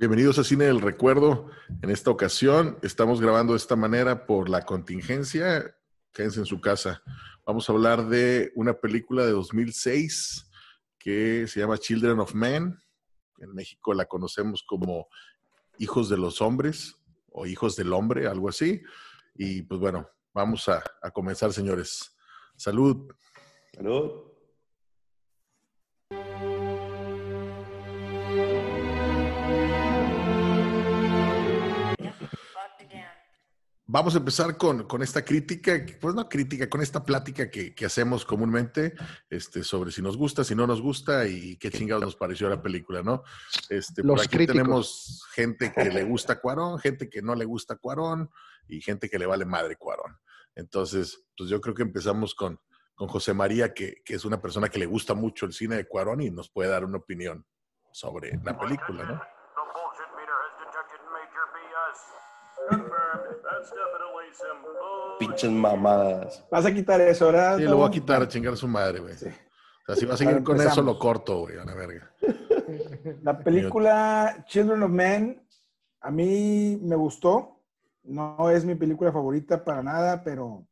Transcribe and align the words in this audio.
Bienvenidos 0.00 0.38
a 0.38 0.44
Cine 0.44 0.66
del 0.66 0.80
Recuerdo. 0.80 1.50
En 1.82 1.90
esta 1.90 2.12
ocasión 2.12 2.78
estamos 2.82 3.20
grabando 3.20 3.54
de 3.54 3.56
esta 3.56 3.74
manera 3.74 4.26
por 4.26 4.48
la 4.48 4.64
contingencia. 4.64 5.74
Quédense 6.12 6.38
en 6.38 6.46
su 6.46 6.60
casa. 6.60 7.02
Vamos 7.44 7.68
a 7.68 7.72
hablar 7.72 8.06
de 8.06 8.52
una 8.54 8.74
película 8.74 9.26
de 9.26 9.32
2006 9.32 10.48
que 11.00 11.48
se 11.48 11.58
llama 11.58 11.78
Children 11.78 12.20
of 12.20 12.32
Men. 12.32 12.78
En 13.38 13.52
México 13.56 13.92
la 13.92 14.04
conocemos 14.04 14.62
como 14.62 15.08
Hijos 15.78 16.08
de 16.08 16.16
los 16.16 16.40
Hombres 16.42 16.96
o 17.32 17.46
Hijos 17.46 17.74
del 17.74 17.92
Hombre, 17.92 18.28
algo 18.28 18.50
así. 18.50 18.80
Y 19.34 19.62
pues 19.62 19.80
bueno, 19.80 20.08
vamos 20.32 20.68
a, 20.68 20.80
a 21.02 21.10
comenzar, 21.10 21.52
señores. 21.52 22.16
Salud. 22.54 23.12
Salud. 23.74 24.28
Vamos 33.90 34.14
a 34.14 34.18
empezar 34.18 34.58
con, 34.58 34.86
con, 34.86 35.00
esta 35.02 35.24
crítica, 35.24 35.82
pues 35.98 36.14
no 36.14 36.28
crítica, 36.28 36.68
con 36.68 36.82
esta 36.82 37.02
plática 37.06 37.48
que, 37.50 37.74
que, 37.74 37.86
hacemos 37.86 38.26
comúnmente 38.26 38.92
este, 39.30 39.64
sobre 39.64 39.92
si 39.92 40.02
nos 40.02 40.14
gusta, 40.14 40.44
si 40.44 40.54
no 40.54 40.66
nos 40.66 40.82
gusta 40.82 41.26
y 41.26 41.56
qué 41.56 41.70
chingados 41.70 42.04
nos 42.04 42.14
pareció 42.14 42.50
la 42.50 42.60
película, 42.60 43.02
¿no? 43.02 43.22
Este, 43.70 44.02
Los 44.02 44.16
por 44.16 44.26
aquí 44.26 44.36
críticos. 44.36 44.54
tenemos 44.54 45.26
gente 45.32 45.72
que 45.72 45.86
le 45.86 46.04
gusta 46.04 46.38
Cuarón, 46.38 46.78
gente 46.78 47.08
que 47.08 47.22
no 47.22 47.34
le 47.34 47.46
gusta 47.46 47.76
Cuarón 47.76 48.28
y 48.66 48.82
gente 48.82 49.08
que 49.08 49.18
le 49.18 49.24
vale 49.24 49.46
madre 49.46 49.76
Cuarón. 49.76 50.18
Entonces, 50.54 51.24
pues 51.34 51.48
yo 51.48 51.58
creo 51.58 51.74
que 51.74 51.82
empezamos 51.82 52.34
con, 52.34 52.60
con 52.94 53.08
José 53.08 53.32
María, 53.32 53.72
que, 53.72 54.02
que 54.04 54.16
es 54.16 54.26
una 54.26 54.42
persona 54.42 54.68
que 54.68 54.78
le 54.78 54.84
gusta 54.84 55.14
mucho 55.14 55.46
el 55.46 55.54
cine 55.54 55.76
de 55.76 55.88
Cuarón 55.88 56.20
y 56.20 56.30
nos 56.30 56.50
puede 56.50 56.68
dar 56.68 56.84
una 56.84 56.98
opinión 56.98 57.46
sobre 57.90 58.38
la 58.44 58.58
película, 58.58 59.04
¿no? 59.04 59.22
Pinches 65.18 65.50
mamadas. 65.50 66.46
Vas 66.50 66.66
a 66.66 66.72
quitar 66.74 67.00
eso, 67.00 67.26
¿verdad? 67.26 67.56
Sí, 67.58 67.64
lo 67.64 67.76
voy 67.76 67.88
a 67.88 67.90
quitar 67.90 68.22
a 68.22 68.28
chingar 68.28 68.52
a 68.52 68.56
su 68.56 68.68
madre, 68.68 69.00
güey. 69.00 69.14
Sí. 69.14 69.26
O 69.26 69.86
sea, 69.86 69.96
si 69.96 70.06
va 70.06 70.14
a 70.14 70.16
seguir 70.16 70.42
con 70.42 70.56
eso, 70.60 70.82
lo 70.82 70.98
corto, 70.98 71.40
güey, 71.40 71.58
a 71.58 71.64
la 71.64 71.74
verga. 71.74 72.12
La 73.22 73.38
película 73.38 74.44
Children 74.46 74.82
of 74.82 74.90
Men 74.90 75.42
a 76.00 76.10
mí 76.10 76.78
me 76.82 76.94
gustó. 76.96 77.62
No 78.04 78.50
es 78.50 78.64
mi 78.64 78.74
película 78.74 79.10
favorita 79.12 79.64
para 79.64 79.82
nada, 79.82 80.22
pero 80.22 80.66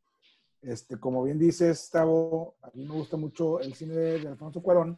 este, 0.61 0.99
como 0.99 1.23
bien 1.23 1.37
dices, 1.39 1.89
Tavo, 1.91 2.57
a 2.61 2.69
mí 2.73 2.85
me 2.85 2.93
gusta 2.93 3.17
mucho 3.17 3.59
el 3.59 3.73
cine 3.73 3.95
de, 3.95 4.19
de 4.19 4.27
Alfonso 4.27 4.61
Cuarón 4.61 4.97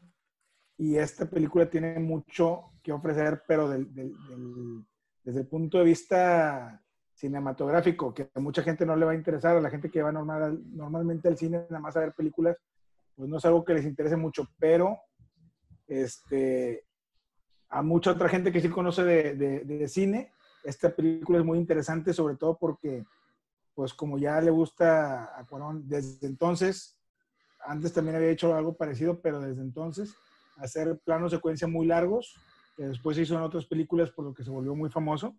y 0.78 0.96
esta 0.98 1.26
película 1.26 1.70
tiene 1.70 2.00
mucho 2.00 2.72
que 2.84 2.92
ofrecer, 2.94 3.44
pero 3.48 3.68
del- 3.70 3.94
del- 3.94 4.14
del- 4.28 4.86
desde 5.24 5.40
el 5.42 5.48
punto 5.48 5.78
de 5.80 5.84
vista 5.86 6.82
cinematográfico, 7.20 8.14
que 8.14 8.30
a 8.34 8.40
mucha 8.40 8.64
gente 8.64 8.86
no 8.86 8.96
le 8.96 9.06
va 9.06 9.12
a 9.12 9.16
interesar, 9.16 9.58
a 9.58 9.62
la 9.62 9.70
gente 9.70 9.90
que 9.92 10.02
va 10.02 10.12
normal, 10.12 10.60
normalmente 10.72 11.28
al 11.28 11.38
cine 11.38 11.66
nada 11.70 11.80
más 11.82 11.96
a 11.98 12.00
ver 12.02 12.14
películas, 12.14 12.58
pues 13.16 13.30
no 13.30 13.38
es 13.38 13.46
algo 13.46 13.66
que 13.66 13.74
les 13.74 13.86
interese 13.86 14.16
mucho, 14.16 14.48
pero 14.58 14.98
este, 15.88 16.86
a 17.70 17.82
mucha 17.82 18.12
otra 18.12 18.30
gente 18.30 18.52
que 18.52 18.62
sí 18.62 18.70
conoce 18.70 19.04
de, 19.04 19.36
de- 19.36 19.60
de 19.62 19.88
cine, 19.88 20.32
esta 20.64 20.90
película 20.90 21.40
es 21.40 21.46
muy 21.46 21.58
interesante, 21.58 22.14
sobre 22.14 22.36
todo 22.36 22.58
porque, 22.58 23.06
pues 23.76 23.94
como 23.94 24.18
ya 24.18 24.40
le 24.42 24.52
gusta 24.52 25.38
a 25.38 25.46
Cuarón 25.46 25.88
desde 25.88 26.28
entonces, 26.28 26.98
antes 27.66 27.92
también 27.94 28.16
había 28.16 28.30
hecho 28.30 28.56
algo 28.56 28.74
parecido, 28.74 29.20
pero 29.22 29.42
desde 29.42 29.62
entonces, 29.62 30.16
hacer 30.58 30.98
planos 31.04 31.32
secuencia 31.32 31.68
muy 31.68 31.86
largos, 31.86 32.36
que 32.78 32.84
después 32.84 33.16
se 33.18 33.24
hizo 33.24 33.36
en 33.36 33.42
otras 33.42 33.66
películas 33.66 34.10
por 34.12 34.24
lo 34.26 34.34
que 34.34 34.44
se 34.44 34.50
volvió 34.52 34.74
muy 34.76 34.90
famoso, 34.90 35.36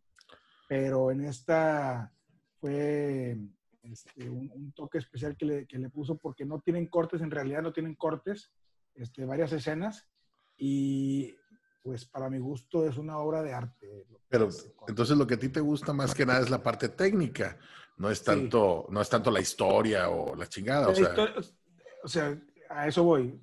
pero 0.70 1.10
en 1.10 1.24
esta 1.24 2.12
fue 2.60 3.36
este, 3.82 4.30
un, 4.30 4.48
un 4.54 4.70
toque 4.70 4.98
especial 4.98 5.36
que 5.36 5.44
le, 5.44 5.66
que 5.66 5.78
le 5.80 5.90
puso 5.90 6.16
porque 6.16 6.44
no 6.44 6.60
tienen 6.60 6.86
cortes, 6.86 7.20
en 7.22 7.30
realidad 7.32 7.60
no 7.60 7.72
tienen 7.72 7.96
cortes, 7.96 8.52
este, 8.94 9.24
varias 9.24 9.50
escenas, 9.50 10.08
y 10.56 11.34
pues 11.82 12.04
para 12.04 12.30
mi 12.30 12.38
gusto 12.38 12.86
es 12.88 12.98
una 12.98 13.18
obra 13.18 13.42
de 13.42 13.52
arte. 13.52 14.06
Pero 14.28 14.48
entonces 14.86 15.16
lo 15.16 15.26
que 15.26 15.34
a 15.34 15.38
ti 15.40 15.48
te 15.48 15.58
gusta 15.60 15.92
más 15.92 16.14
que 16.14 16.24
nada 16.24 16.38
es 16.40 16.50
la 16.50 16.62
parte 16.62 16.88
técnica, 16.90 17.58
no 17.96 18.08
es 18.08 18.18
Sí. 18.20 18.26
tanto, 18.26 18.86
no 18.90 19.00
es 19.00 19.10
tanto 19.10 19.32
la 19.32 19.40
historia 19.40 20.08
o 20.08 20.36
la 20.36 20.46
chingada, 20.46 20.86
o 20.86 20.90
La 20.90 20.94
sea, 20.94 21.08
historia- 21.08 21.34
o 22.04 22.08
sea, 22.08 22.40
a 22.68 22.86
eso 22.86 23.02
voy. 23.02 23.40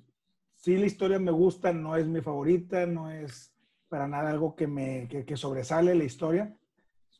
Sí, 0.54 0.78
la 0.78 0.86
historia 0.86 1.18
me 1.18 1.30
gusta, 1.30 1.74
no 1.74 1.94
es 1.94 2.06
mi 2.06 2.22
favorita, 2.22 2.86
no 2.86 3.10
es 3.10 3.52
para 3.90 4.08
nada 4.08 4.30
algo 4.30 4.56
que 4.56 4.66
me 4.66 5.06
que, 5.08 5.26
que 5.26 5.36
sobresale 5.36 5.94
la 5.94 6.04
historia. 6.04 6.54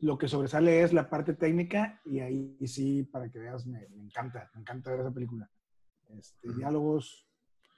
Lo 0.01 0.17
que 0.17 0.29
sobresale 0.29 0.83
es 0.83 0.93
la 0.93 1.11
parte 1.11 1.35
técnica 1.35 2.01
y 2.05 2.21
ahí 2.21 2.57
sí, 2.67 3.03
para 3.03 3.29
que 3.29 3.39
veas, 3.39 3.67
me, 3.67 3.89
me 3.89 4.05
encanta, 4.05 4.51
me 4.55 4.61
encanta 4.61 4.91
ver 4.91 5.01
esa 5.01 5.11
película. 5.13 5.51
Este. 6.09 6.53
Diálogos, 6.55 7.29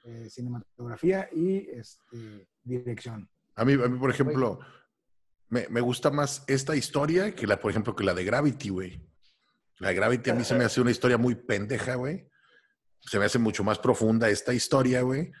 eh, 0.05 0.29
cinematografía 0.29 1.29
y 1.33 1.69
este, 1.71 2.47
dirección. 2.63 3.29
a 3.55 3.65
mí, 3.65 3.73
a 3.73 3.87
mí, 3.87 3.99
por 3.99 4.09
ejemplo, 4.09 4.59
me, 5.49 5.67
me 5.69 5.81
gusta 5.81 6.11
más 6.11 6.43
esta 6.47 6.75
historia 6.75 7.35
que 7.35 7.45
la, 7.45 7.59
por 7.59 7.71
ejemplo, 7.71 7.95
que 7.95 8.03
la 8.03 8.13
de 8.13 8.23
Gravity, 8.23 8.69
güey. 8.69 9.11
La 9.79 9.89
de 9.89 9.95
Gravity 9.95 10.29
a 10.29 10.35
mí 10.35 10.43
se 10.43 10.55
me 10.55 10.63
hace 10.63 10.79
una 10.79 10.91
historia 10.91 11.17
muy 11.17 11.35
pendeja, 11.35 11.95
güey. 11.95 12.29
Se 12.99 13.17
me 13.17 13.25
hace 13.25 13.39
mucho 13.39 13.63
más 13.63 13.79
profunda 13.79 14.29
esta 14.29 14.53
historia, 14.53 15.01
güey. 15.01 15.31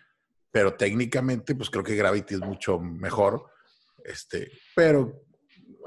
Pero 0.51 0.75
técnicamente, 0.75 1.55
pues 1.55 1.69
creo 1.69 1.83
que 1.83 1.95
Gravity 1.95 2.35
es 2.35 2.41
mucho 2.41 2.79
mejor. 2.79 3.45
Este, 4.03 4.51
pero. 4.75 5.23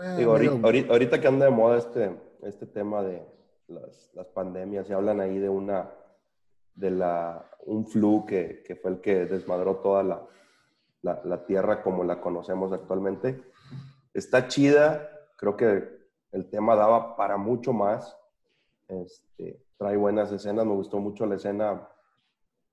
Eh, 0.03 0.17
Digo, 0.17 0.33
ahorita, 0.33 1.21
que 1.21 1.29
anda 1.29 1.47
de 1.47 1.51
moda 1.51 1.79
este, 1.79 2.15
este 2.43 2.67
tema 2.67 3.03
de 3.03 3.27
las, 3.69 4.11
las 4.15 4.27
pandemias, 4.29 4.89
y 4.89 4.93
hablan 4.93 5.21
ahí 5.21 5.39
de 5.39 5.49
una, 5.49 5.91
de 6.75 6.91
la, 6.91 7.51
un 7.67 7.87
flu 7.87 8.25
que, 8.27 8.63
que 8.63 8.77
fue 8.77 8.93
el 8.93 9.01
que 9.01 9.27
desmadró 9.27 9.77
toda 9.77 10.03
la, 10.03 10.27
la, 11.03 11.21
la 11.25 11.47
tierra 11.47 11.83
como 11.83 12.05
la 12.05 12.21
conocemos 12.21 12.73
actualmente. 12.73 13.43
Está 14.13 14.49
chida, 14.49 15.09
creo 15.37 15.57
que 15.57 15.89
el 16.33 16.51
tema 16.51 16.77
daba 16.77 17.17
para 17.17 17.37
mucho 17.37 17.73
más. 17.73 18.17
Este, 18.89 19.65
trae 19.77 19.97
buenas 19.97 20.31
escenas, 20.33 20.67
me 20.67 20.75
gustó 20.75 20.99
mucho 20.99 21.27
la 21.27 21.37
escena, 21.37 21.89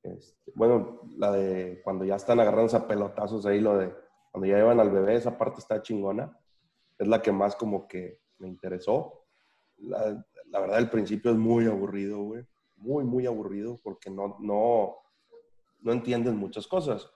este, 0.04 0.52
bueno, 0.56 1.02
la 1.18 1.32
de 1.32 1.82
cuando 1.84 2.04
ya 2.06 2.16
están 2.16 2.40
agarrándose 2.40 2.78
a 2.78 2.88
pelotazos 2.88 3.46
ahí, 3.46 3.60
lo 3.60 3.78
de 3.78 3.94
cuando 4.32 4.48
ya 4.48 4.58
llevan 4.58 4.80
al 4.80 4.90
bebé, 4.90 5.16
esa 5.16 5.38
parte 5.38 5.60
está 5.60 5.82
chingona 5.82 6.38
es 7.02 7.08
la 7.08 7.22
que 7.22 7.32
más 7.32 7.56
como 7.56 7.88
que 7.88 8.22
me 8.38 8.48
interesó. 8.48 9.26
La, 9.78 10.24
la 10.46 10.60
verdad, 10.60 10.78
el 10.78 10.90
principio 10.90 11.32
es 11.32 11.38
muy 11.38 11.66
aburrido, 11.66 12.22
güey. 12.22 12.46
Muy, 12.76 13.04
muy 13.04 13.26
aburrido 13.26 13.80
porque 13.84 14.10
no, 14.10 14.38
no, 14.40 14.98
no 15.80 15.92
entiendes 15.92 16.34
muchas 16.34 16.68
cosas. 16.68 17.10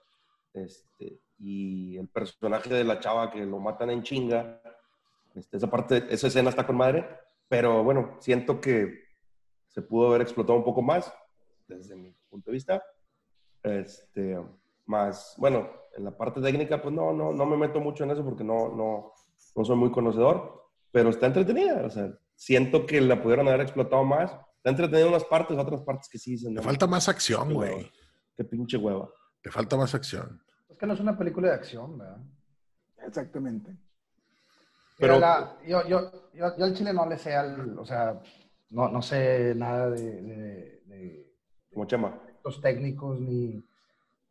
Este, 0.52 1.20
y 1.38 1.96
el 1.98 2.08
personaje 2.08 2.72
de 2.72 2.82
la 2.82 2.98
chava 2.98 3.30
que 3.30 3.44
lo 3.44 3.60
matan 3.60 3.90
en 3.90 4.02
chinga, 4.02 4.60
este, 5.34 5.56
esa 5.56 5.70
parte, 5.70 6.04
esa 6.10 6.26
escena 6.26 6.50
está 6.50 6.66
con 6.66 6.76
madre, 6.76 7.06
pero 7.48 7.84
bueno, 7.84 8.16
siento 8.18 8.60
que 8.60 9.04
se 9.68 9.82
pudo 9.82 10.08
haber 10.08 10.22
explotado 10.22 10.58
un 10.58 10.64
poco 10.64 10.82
más 10.82 11.12
desde 11.68 11.94
mi 11.94 12.12
punto 12.28 12.50
de 12.50 12.54
vista. 12.54 12.82
Este, 13.62 14.36
más, 14.86 15.34
bueno, 15.38 15.70
en 15.96 16.04
la 16.04 16.16
parte 16.16 16.40
técnica, 16.40 16.82
pues 16.82 16.92
no, 16.92 17.12
no, 17.12 17.32
no 17.32 17.46
me 17.46 17.56
meto 17.56 17.80
mucho 17.80 18.02
en 18.02 18.10
eso 18.10 18.24
porque 18.24 18.44
no, 18.44 18.74
no, 18.74 19.12
no 19.56 19.64
soy 19.64 19.76
muy 19.76 19.90
conocedor, 19.90 20.62
pero 20.92 21.08
está 21.10 21.26
entretenida. 21.26 21.84
O 21.84 21.90
sea, 21.90 22.12
siento 22.34 22.86
que 22.86 23.00
la 23.00 23.22
pudieron 23.22 23.48
haber 23.48 23.62
explotado 23.62 24.04
más. 24.04 24.30
Está 24.56 24.70
entretenida 24.70 25.08
unas 25.08 25.24
partes, 25.24 25.56
otras 25.58 25.80
partes 25.82 26.08
que 26.08 26.18
sí 26.18 26.32
dicen. 26.32 26.50
Le 26.50 26.56
no, 26.56 26.62
falta 26.62 26.86
más 26.86 27.08
acción, 27.08 27.54
güey. 27.54 27.90
Qué 28.36 28.44
pinche 28.44 28.76
hueva. 28.76 29.08
Le 29.42 29.50
falta 29.50 29.76
más 29.76 29.94
acción. 29.94 30.42
Es 30.68 30.76
que 30.76 30.86
no 30.86 30.94
es 30.94 31.00
una 31.00 31.16
película 31.16 31.48
de 31.48 31.54
acción, 31.54 31.96
¿verdad? 31.98 32.18
Exactamente. 33.06 33.76
Pero- 34.98 35.18
la- 35.20 35.56
yo, 35.66 35.86
yo, 35.86 36.10
yo, 36.34 36.56
yo 36.56 36.64
al 36.64 36.74
chile 36.74 36.92
no 36.92 37.06
le 37.06 37.18
sé 37.18 37.34
al, 37.34 37.78
o 37.78 37.84
sea, 37.84 38.20
no, 38.70 38.88
no 38.88 39.02
sé 39.02 39.54
nada 39.54 39.90
de, 39.90 40.22
de, 40.22 40.82
de 40.86 41.32
Como 41.72 41.86
Chema. 41.86 42.08
aspectos 42.08 42.60
técnicos 42.60 43.20
ni, 43.20 43.62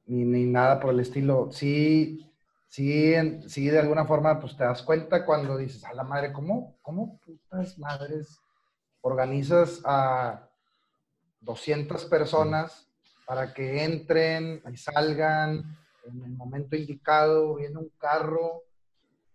ni, 0.08 0.26
ni 0.26 0.46
nada 0.46 0.80
por 0.80 0.92
el 0.94 1.00
estilo. 1.00 1.50
Sí, 1.52 2.30
sí, 2.76 3.14
sí, 3.48 3.68
de 3.70 3.80
alguna 3.80 4.06
forma, 4.06 4.40
pues 4.40 4.58
te 4.58 4.64
das 4.66 4.84
cuenta 4.84 5.26
cuando 5.26 5.56
dices, 5.58 5.84
a 5.86 5.94
la 5.94 6.04
madre, 6.04 6.34
¿cómo, 6.34 6.78
cómo 6.82 7.20
putas 7.20 7.78
madres 7.80 8.40
organizas 9.02 9.82
a 9.86 10.50
200 11.40 12.06
personas 12.06 12.88
para 13.26 13.54
que 13.54 13.84
entren 13.84 14.62
y 14.72 14.78
salgan 14.78 15.64
en 16.06 16.22
el 16.24 16.32
momento 16.32 16.76
indicado, 16.76 17.56
viene 17.56 17.78
un 17.80 17.90
carro, 17.98 18.64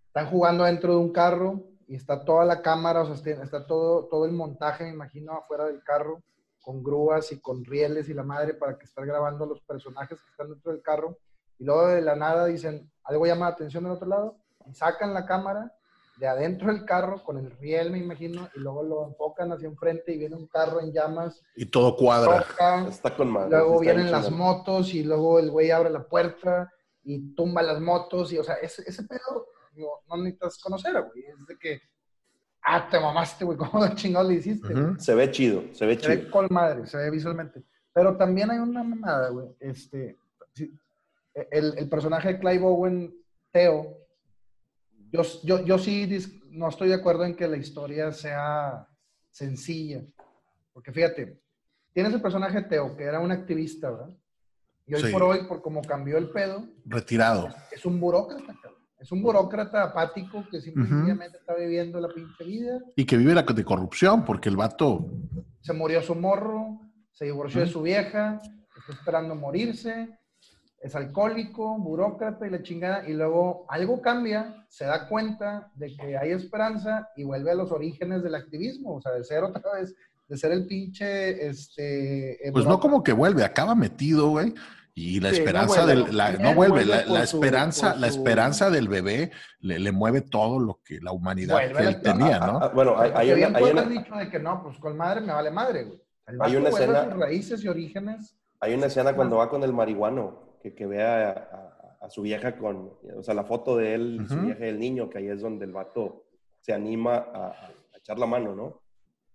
están 0.07 0.27
jugando 0.27 0.65
dentro 0.65 0.93
de 0.93 0.99
un 0.99 1.13
carro 1.13 1.65
y 1.89 1.95
está 1.97 2.25
toda 2.25 2.45
la 2.45 2.63
cámara, 2.63 3.01
o 3.03 3.07
sea, 3.07 3.15
está- 3.15 3.43
está 3.43 3.67
todo, 3.67 4.07
todo 4.07 4.25
el 4.27 4.33
montaje, 4.33 4.85
me 4.85 4.91
imagino, 4.91 5.33
afuera 5.33 5.65
del 5.65 5.83
carro, 5.83 6.23
con 6.61 6.83
grúas 6.83 7.33
y 7.33 7.41
con 7.41 7.65
rieles 7.65 8.09
y 8.09 8.15
la 8.15 8.23
madre 8.23 8.55
para 8.55 8.77
que 8.79 8.85
estar 8.85 9.05
grabando 9.07 9.45
a 9.45 9.49
los 9.49 9.61
personajes 9.63 10.21
que 10.21 10.31
están 10.31 10.51
dentro 10.51 10.73
del 10.73 10.83
carro. 10.83 11.17
Y 11.61 11.65
luego 11.65 11.89
de 11.89 12.01
la 12.01 12.17
nada 12.17 12.47
dicen, 12.47 12.91
algo 13.05 13.27
llama 13.27 13.47
la 13.51 13.53
atención 13.53 13.85
del 13.85 13.93
otro 13.93 14.09
lado, 14.09 14.37
y 14.67 14.75
sacan 14.75 15.13
la 15.15 15.27
cámara 15.27 15.73
de 16.17 16.27
adentro 16.27 16.73
del 16.73 16.85
carro 16.85 17.23
con 17.23 17.37
el 17.39 17.51
riel, 17.59 17.91
me 17.93 17.99
imagino, 17.99 18.49
y 18.55 18.61
luego 18.61 18.83
lo 18.83 19.07
enfocan 19.09 19.53
hacia 19.53 19.69
enfrente 19.69 20.13
y 20.13 20.19
viene 20.19 20.37
un 20.37 20.47
carro 20.47 20.81
en 20.81 20.93
llamas. 20.93 21.43
Y 21.55 21.67
todo 21.67 21.97
cuadra. 21.97 22.43
toca, 22.49 22.87
Está 22.89 23.15
con 23.15 23.31
madre. 23.31 23.51
luego 23.51 23.83
está 23.83 23.93
vienen 23.93 24.11
las 24.11 24.31
motos 24.31 24.93
y 24.95 25.03
luego 25.03 25.39
el 25.39 25.51
güey 25.51 25.71
abre 25.71 25.91
la 25.91 26.03
puerta 26.03 26.73
y 27.05 27.35
tumba 27.35 27.63
las 27.63 27.81
motos 27.81 28.33
y, 28.33 28.39
o 28.39 28.45
sea, 28.45 28.55
ese, 28.57 28.83
ese 28.87 29.03
pedo 29.05 29.47
no, 29.77 29.87
no 30.09 30.23
necesitas 30.23 30.59
conocer, 30.59 30.93
güey. 30.93 31.25
Es 31.27 31.47
de 31.47 31.59
que, 31.59 31.81
ah, 32.63 32.87
te 32.91 32.99
mamaste, 33.01 33.45
güey, 33.45 33.57
¿cómo 33.73 33.85
de 33.85 33.95
chingado 33.95 34.29
le 34.29 34.35
hiciste? 34.37 34.75
Se 34.99 35.15
ve 35.15 35.31
chido, 35.31 35.63
se 35.73 35.87
ve 35.87 35.99
Se 35.99 36.09
ve 36.09 36.19
chido. 36.21 36.31
con 36.31 36.47
madre, 36.51 36.87
se 36.87 36.97
ve 36.99 37.11
visualmente. 37.11 37.63
Pero 37.93 38.17
también 38.17 38.51
hay 38.51 38.59
una 38.59 38.83
mamada, 38.83 39.31
güey. 39.31 39.49
Este, 39.59 40.17
el, 41.51 41.75
el 41.79 41.89
personaje 41.89 42.35
de 42.35 42.39
Clive 42.39 42.65
Owen, 42.65 43.15
Teo, 43.53 43.97
yo, 45.13 45.23
yo, 45.43 45.65
yo 45.65 45.79
sí 45.79 46.07
dis- 46.07 46.41
no 46.51 46.69
estoy 46.69 46.89
de 46.89 46.95
acuerdo 46.95 47.25
en 47.25 47.35
que 47.35 47.49
la 47.49 47.57
historia 47.57 48.13
sea 48.13 48.87
sencilla. 49.31 50.03
Porque 50.73 50.93
fíjate, 50.93 51.41
tienes 51.93 52.13
el 52.15 52.23
personaje 52.23 52.63
de 52.63 52.69
Teo, 52.69 52.97
que 52.97 53.05
era 53.05 53.21
un 53.21 53.33
activista, 53.33 53.91
¿verdad? 53.91 54.11
Y 54.87 54.95
hoy 54.95 55.03
Sí. 55.03 55.13
por 55.13 55.23
hoy, 55.23 55.45
por 55.47 55.63
como 55.63 55.83
cambió 55.83 56.19
el 56.19 56.31
pedo, 56.31 56.65
Retirado. 56.85 57.49
es 57.71 57.85
un 57.87 58.01
burócrata, 58.01 58.55
cabrón. 58.61 58.81
Es 58.99 59.11
un 59.13 59.23
burócrata 59.23 59.83
apático 59.83 60.45
que 60.51 60.61
simplemente 60.61 61.39
está 61.39 61.55
viviendo 61.55 61.99
la 62.01 62.09
pinche 62.09 62.45
vida 62.45 62.81
Y 62.97 63.07
que 63.07 63.17
vive 63.17 63.35
la 63.35 63.43
de 63.43 63.65
corrupción, 63.65 64.25
porque 64.25 64.49
el 64.51 64.57
vato. 64.57 65.07
se 65.61 65.73
murió 65.73 66.03
su 66.03 66.15
morro, 66.15 66.81
se 67.13 67.25
divorció 67.27 67.61
de 67.63 67.67
su 67.67 67.81
vieja, 67.83 68.41
está 68.79 68.93
esperando 68.93 69.35
morirse, 69.35 70.19
es 70.81 70.95
alcohólico, 70.97 71.77
burócrata 71.79 72.47
y 72.47 72.51
la 72.51 72.63
chingada, 72.63 73.07
y 73.09 73.13
luego 73.13 73.67
algo 73.69 74.01
cambia, 74.01 74.65
se 74.69 74.87
da 74.87 75.07
cuenta 75.09 75.71
de 75.75 75.95
que 75.95 76.17
hay 76.17 76.31
esperanza 76.31 77.09
y 77.17 77.25
vuelve 77.25 77.51
a 77.51 77.55
los 77.55 77.71
orígenes 77.71 78.23
del 78.23 78.35
activismo, 78.35 78.95
o 78.97 79.01
sea, 79.03 79.13
de 79.13 79.23
ser 79.23 79.45
otra 79.45 79.75
vez, 79.75 79.95
de 80.27 80.37
ser 80.39 80.53
el 80.53 80.67
pinche, 80.67 81.47
este... 81.49 82.39
Pues 82.53 82.65
no 82.65 82.81
como 82.81 83.03
que 83.03 83.13
vuelve, 83.13 83.45
acaba 83.45 83.75
metido, 83.75 84.31
güey. 84.31 84.55
Y 84.95 85.21
la 85.21 85.31
Sí, 85.31 85.37
no 85.37 85.39
esperanza 85.39 85.85
vuelve. 85.85 86.05
del. 86.05 86.17
la- 86.17 86.33
no 86.33 86.55
vuelve, 86.55 86.85
vuelve 86.85 86.85
la, 86.87 87.05
por 87.05 87.13
la 87.19 87.27
su- 87.27 87.37
esperanza, 87.37 87.95
la 87.97 88.07
esperanza 88.09 88.71
del 88.71 88.89
bebé 88.89 89.31
le, 89.61 89.79
le 89.79 89.93
mueve 89.93 90.21
todo 90.21 90.59
lo 90.59 90.81
que 90.85 90.99
la 91.01 91.13
humanidad 91.13 91.55
Vuelve 91.55 91.75
que 91.79 91.87
él 91.89 92.01
tenía, 92.03 92.39
¿no? 92.41 92.59
ah, 92.61 92.69
bueno, 92.75 92.99
hay, 92.99 93.13
hay 93.15 93.35
bien 93.35 93.55
hay 93.55 93.61
puede 93.63 93.73
una- 93.75 93.83
haber 93.83 93.99
dicho 93.99 94.15
de 94.17 94.29
que 94.29 94.39
no, 94.41 94.63
pues 94.63 94.79
con 94.79 94.97
madre 94.97 95.21
me 95.21 95.33
vale 95.33 95.51
madre, 95.51 95.85
güey. 95.85 96.03
El 96.27 96.43
Hay 96.43 96.57
una 96.57 96.69
escena- 96.71 97.05
sus 97.05 97.13
raíces 97.19 97.65
y 97.65 97.69
orígenes. 97.69 98.37
hay 98.59 98.75
una 98.75 98.87
escena 98.87 99.15
cuando 99.15 99.37
va 99.37 99.49
con 99.49 99.63
el 99.63 99.73
marihuano, 99.73 100.50
que, 100.61 100.75
que 100.75 100.87
ve 100.87 101.03
a, 101.03 101.31
a- 101.31 101.77
a 102.03 102.09
su 102.09 102.23
vieja 102.23 102.57
con, 102.57 102.95
o 103.15 103.23
sea, 103.23 103.35
la 103.35 103.45
foto 103.45 103.77
de 103.77 103.95
él, 103.95 104.21
y 104.25 104.29
su 104.29 104.37
vieja 104.41 104.65
y 104.65 104.69
el 104.71 104.79
niño, 104.79 105.11
que 105.11 105.19
ahí 105.19 105.29
es 105.29 105.43
donde 105.43 105.67
el 105.67 105.73
vato 105.73 106.25
se 106.61 106.73
anima 106.73 107.17
a, 107.17 107.49
a 107.49 107.97
echar 107.99 108.19
la 108.19 108.27
mano, 108.27 108.55
¿no? 108.55 108.81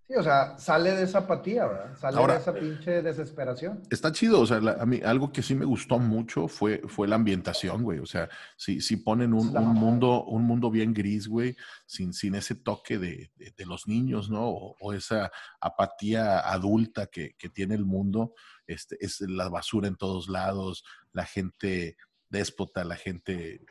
Sí, 0.07 0.13
o 0.16 0.22
sea, 0.22 0.56
sale 0.60 0.92
de 0.92 1.02
esa 1.04 1.19
apatía, 1.19 1.66
¿verdad? 1.66 1.98
Sale 1.98 2.18
Ahora- 2.18 2.36
de 2.36 2.40
esa 2.42 2.54
pinche 2.54 3.02
desesperación. 3.02 3.81
Está 3.90 4.12
chido, 4.12 4.40
o 4.42 4.46
sea, 4.46 4.60
la- 4.60 4.74
a 4.74 4.86
mí 4.86 5.02
algo 5.04 5.31
que 5.31 5.42
sí 5.42 5.56
me 5.56 5.66
gustó 5.66 5.98
mucho 5.98 6.48
fue, 6.48 6.84
fue 6.88 7.07
la 7.07 7.16
ambientación, 7.16 7.81
güey. 7.81 7.98
O 7.98 8.06
sea, 8.06 8.30
si, 8.56 8.81
si 8.81 8.98
ponen 8.98 9.34
un, 9.34 9.52
mundo, 9.52 10.24
un 10.25 10.44
mundo 10.44 10.69
bien 10.69 10.94
gris, 10.94 11.28
güey, 11.28 11.56
sin, 11.88 12.13
sin 12.13 12.36
ese 12.36 12.54
toque 12.54 13.00
de, 13.00 13.31
de- 13.36 13.52
de 13.57 13.66
los 13.66 13.88
niños, 13.88 14.30
¿no? 14.30 14.48
O, 14.48 14.75
o 14.80 14.94
esa 14.94 15.31
apatía 15.60 16.40
adulta 16.40 17.08
que, 17.08 17.34
que 17.36 17.50
tiene 17.50 17.74
el 17.74 17.86
mundo, 17.86 18.36
este, 18.68 19.04
es 19.04 19.22
la 19.22 19.50
basura 19.50 19.88
en 19.88 19.96
todos 19.96 20.30
lados, 20.30 20.84
la 21.13 21.25
gente 21.25 21.98
déspota, 22.30 22.84
la 22.84 22.96
gente 22.96 23.62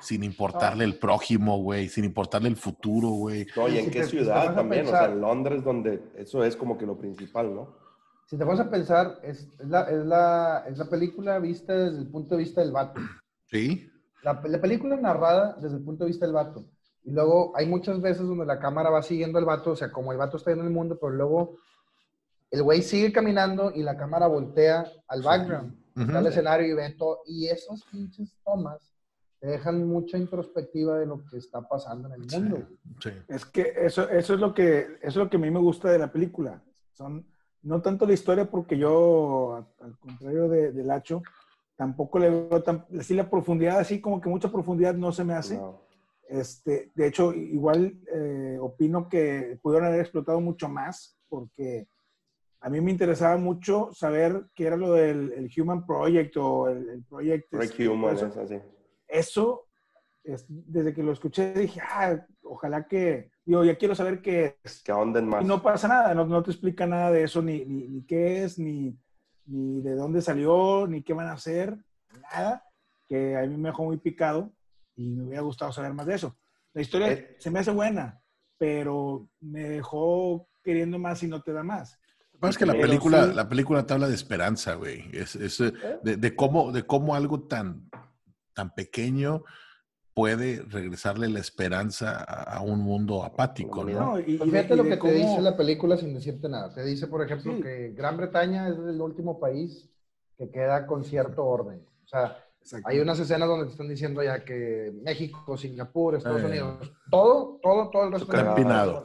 sin 0.00 0.24
importarle 0.24 0.84
el 0.84 0.98
prójimo, 0.98 1.58
güey, 1.62 1.88
sin 1.88 2.04
importarle 2.04 2.48
el 2.48 2.56
futuro, 2.56 3.08
güey. 3.10 3.46
No, 3.56 3.68
y 3.68 3.72
Sí, 3.72 3.78
en 3.78 3.84
si 3.86 3.90
qué 3.90 4.00
te- 4.00 4.06
ciudad 4.06 4.54
también, 4.54 4.82
o 4.82 4.84
pensar- 4.90 5.04
sea, 5.06 5.12
en 5.14 5.20
Londres, 5.20 5.64
donde 5.64 6.02
eso 6.16 6.44
es 6.44 6.56
como 6.56 6.76
que 6.78 6.86
lo 6.86 6.96
principal, 6.98 7.54
¿no? 7.54 7.74
Si 8.26 8.36
te 8.38 8.44
vas 8.44 8.60
a 8.60 8.70
pensar, 8.70 9.18
es, 9.22 9.48
es 9.58 9.68
la, 9.68 9.82
es, 9.90 10.06
la, 10.06 10.64
es 10.68 10.78
la 10.78 10.84
película 10.88 11.38
vista 11.40 11.74
desde 11.74 11.98
el 11.98 12.08
punto 12.08 12.36
de 12.36 12.42
vista 12.44 12.60
del 12.60 12.70
vato. 12.72 13.00
Sí, 13.46 13.90
La, 14.22 14.40
la 14.44 14.60
película 14.60 14.96
narrada 14.96 15.56
desde 15.60 15.76
el 15.78 15.82
punto 15.82 16.04
de 16.04 16.08
vista 16.10 16.26
del 16.26 16.34
vato. 16.34 16.64
Y 17.02 17.10
luego 17.10 17.52
hay 17.56 17.66
muchas 17.66 18.00
veces 18.00 18.26
donde 18.26 18.44
la 18.46 18.58
cámara 18.60 18.90
va 18.90 19.02
siguiendo 19.02 19.38
al 19.38 19.46
vato, 19.46 19.72
o 19.72 19.76
sea, 19.76 19.90
como 19.90 20.12
el 20.12 20.18
vato 20.18 20.36
está 20.36 20.52
en 20.52 20.60
el 20.60 20.70
mundo, 20.70 20.96
pero 21.00 21.10
luego 21.12 21.56
el 22.50 22.62
güey 22.62 22.82
sigue 22.82 23.12
caminando 23.12 23.72
y 23.74 23.82
la 23.82 23.96
cámara 23.96 24.26
voltea 24.26 24.84
al 25.08 25.22
background, 25.22 25.72
Ujú. 25.96 26.02
está 26.02 26.18
al 26.18 26.26
escenario 26.26 26.66
y 26.68 26.74
ve 26.74 26.94
todo. 26.98 27.20
Y 27.26 27.48
esas 27.48 27.82
pinches 27.90 28.36
tomas 28.44 28.92
te 29.40 29.46
dejan 29.46 29.86
mucha 29.86 30.18
introspectiva 30.18 30.98
de 30.98 31.06
lo 31.06 31.24
que 31.24 31.38
está 31.38 31.66
pasando 31.66 32.08
en 32.08 32.14
el 32.14 32.26
mundo. 32.26 32.68
sí. 33.00 33.10
Es 33.26 33.46
que 33.46 33.72
eso, 33.74 34.08
eso, 34.08 34.34
es 34.34 34.40
lo 34.40 34.52
que 34.52 34.80
eso 35.00 35.08
es 35.08 35.16
lo 35.16 35.30
que 35.30 35.38
a 35.38 35.40
mí 35.40 35.50
me 35.50 35.58
gusta 35.58 35.90
de 35.90 35.98
la 35.98 36.12
película. 36.12 36.62
Son, 36.92 37.26
no 37.62 37.80
tanto 37.80 38.06
la 38.06 38.12
historia, 38.12 38.50
porque 38.50 38.76
yo, 38.76 39.66
al 39.80 39.98
contrario 39.98 40.48
de, 40.48 40.72
de 40.72 40.84
Lacho, 40.84 41.22
tampoco 41.74 42.18
le 42.18 42.28
veo 42.28 42.62
tan, 42.62 42.84
así 42.98 43.14
la 43.14 43.30
profundidad, 43.30 43.78
así 43.78 44.00
como 44.00 44.20
que 44.20 44.28
mucha 44.28 44.52
profundidad 44.52 44.94
no 44.94 45.10
se 45.10 45.24
me 45.24 45.32
hace. 45.32 45.56
No. 45.56 45.80
Este, 46.28 46.92
de 46.94 47.06
hecho, 47.06 47.32
igual 47.32 47.98
eh, 48.14 48.58
opino 48.60 49.08
que 49.08 49.58
pudieron 49.62 49.88
haber 49.88 50.00
explotado 50.00 50.40
mucho 50.40 50.68
más, 50.68 51.18
porque 51.28 51.88
a 52.60 52.68
mí 52.68 52.80
me 52.82 52.90
interesaba 52.90 53.38
mucho 53.38 53.88
saber 53.92 54.44
qué 54.54 54.66
era 54.66 54.76
lo 54.76 54.92
del 54.92 55.32
el 55.32 55.50
Human 55.56 55.86
Project 55.86 56.36
o 56.36 56.68
el, 56.68 56.88
el 56.90 57.04
Project. 57.04 57.50
Break 57.50 57.70
este, 57.70 57.88
Human, 57.88 58.14
eso. 58.14 58.26
es 58.26 58.36
así. 58.36 58.58
Eso, 59.10 59.66
es- 60.24 60.44
desde 60.48 60.94
que 60.94 61.02
lo 61.02 61.12
escuché, 61.12 61.52
dije, 61.52 61.80
ah, 61.82 62.16
ojalá 62.42 62.86
que, 62.86 63.30
digo, 63.44 63.64
ya 63.64 63.76
quiero 63.76 63.94
saber 63.94 64.20
qué 64.22 64.56
es. 64.62 64.82
Que 64.82 64.92
ahonden 64.92 65.28
más. 65.28 65.42
Y 65.42 65.46
no 65.46 65.62
pasa 65.62 65.88
nada, 65.88 66.14
no, 66.14 66.24
no 66.26 66.42
te 66.42 66.50
explica 66.50 66.86
nada 66.86 67.10
de 67.10 67.24
eso, 67.24 67.42
ni, 67.42 67.64
ni, 67.64 67.88
ni 67.88 68.02
qué 68.04 68.44
es, 68.44 68.58
ni, 68.58 68.96
ni 69.46 69.80
de 69.80 69.94
dónde 69.94 70.22
salió, 70.22 70.86
ni 70.86 71.02
qué 71.02 71.12
van 71.14 71.28
a 71.28 71.32
hacer, 71.32 71.76
nada, 72.32 72.64
que 73.08 73.36
a 73.36 73.42
mí 73.42 73.56
me 73.56 73.70
dejó 73.70 73.84
muy 73.84 73.96
picado 73.96 74.52
y 74.96 75.10
me 75.16 75.24
hubiera 75.24 75.42
gustado 75.42 75.72
saber 75.72 75.92
más 75.94 76.06
de 76.06 76.14
eso. 76.14 76.36
La 76.74 76.82
historia 76.82 77.10
Eh. 77.12 77.36
se 77.38 77.50
me 77.50 77.58
hace 77.58 77.70
buena, 77.72 78.20
pero 78.58 79.28
me 79.40 79.68
dejó 79.68 80.48
queriendo 80.62 80.98
más 80.98 81.22
y 81.22 81.26
no 81.28 81.42
te 81.42 81.52
da 81.52 81.62
más. 81.62 81.98
Pasa 82.38 82.50
es 82.52 82.58
que 82.58 82.66
la 82.66 82.72
Pero 82.74 82.86
película, 82.86 83.26
sí. 83.26 83.34
la 83.34 83.48
película 83.48 83.84
te 83.84 83.92
habla 83.94 84.08
de 84.08 84.14
esperanza, 84.14 84.74
güey. 84.74 85.04
Es, 85.12 85.34
es, 85.36 85.60
eh, 85.60 85.72
de, 86.02 86.16
de 86.16 86.36
cómo, 86.36 86.70
de 86.72 86.84
cómo 86.86 87.14
algo 87.14 87.40
tan, 87.42 87.90
tan 88.54 88.74
pequeño 88.74 89.42
puede 90.14 90.62
regresarle 90.68 91.28
la 91.28 91.38
esperanza 91.38 92.16
a, 92.18 92.56
a 92.58 92.60
un 92.62 92.80
mundo 92.80 93.22
apático. 93.24 93.84
¿no? 93.84 94.00
No, 94.00 94.20
y, 94.20 94.32
y 94.34 94.38
Pues 94.38 94.50
fíjate 94.50 94.74
y 94.74 94.76
lo 94.76 94.84
que 94.84 94.98
cómo- 94.98 95.12
te 95.12 95.18
dice 95.18 95.40
la 95.40 95.56
película 95.56 95.96
sin 95.96 96.12
decirte 96.14 96.48
nada. 96.48 96.74
Te 96.74 96.84
dice, 96.84 97.06
por 97.06 97.22
ejemplo, 97.24 97.54
Sí. 97.56 97.62
que 97.62 97.92
Gran 97.96 98.16
Bretaña 98.16 98.68
es 98.68 98.74
el 98.76 99.00
último 99.00 99.38
país 99.38 99.88
que 100.36 100.50
queda 100.50 100.86
con 100.86 101.04
cierto 101.04 101.44
orden. 101.46 101.84
O 102.04 102.08
sea, 102.08 102.36
hay 102.84 102.98
unas 102.98 103.18
escenas 103.20 103.48
donde 103.48 103.66
te 103.66 103.72
están 103.72 103.88
diciendo 103.88 104.22
ya 104.22 104.44
que 104.44 104.92
México, 105.02 105.56
Singapur, 105.56 106.16
Estados 106.16 106.42
Eh. 106.42 106.46
Unidos, 106.46 106.92
todo, 107.10 107.58
todo, 107.62 107.88
todo 107.90 108.04
el 108.04 108.12
resto 108.12 108.26
Está. 108.32 109.04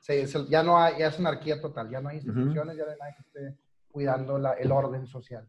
Sí, 0.00 0.24
ya 0.48 0.62
no 0.62 0.78
hay, 0.78 0.98
ya 0.98 1.08
es 1.08 1.18
anarquía 1.18 1.60
total, 1.60 1.88
ya 1.88 2.00
no 2.00 2.08
hay 2.10 2.16
instituciones, 2.18 2.76
ya 2.76 2.84
no 2.84 2.90
hay 2.90 2.98
nadie 2.98 3.14
que 3.16 3.22
esté 3.22 3.58
cuidando 3.90 4.38
la- 4.38 4.52
el 4.54 4.70
orden 4.72 5.06
social. 5.06 5.48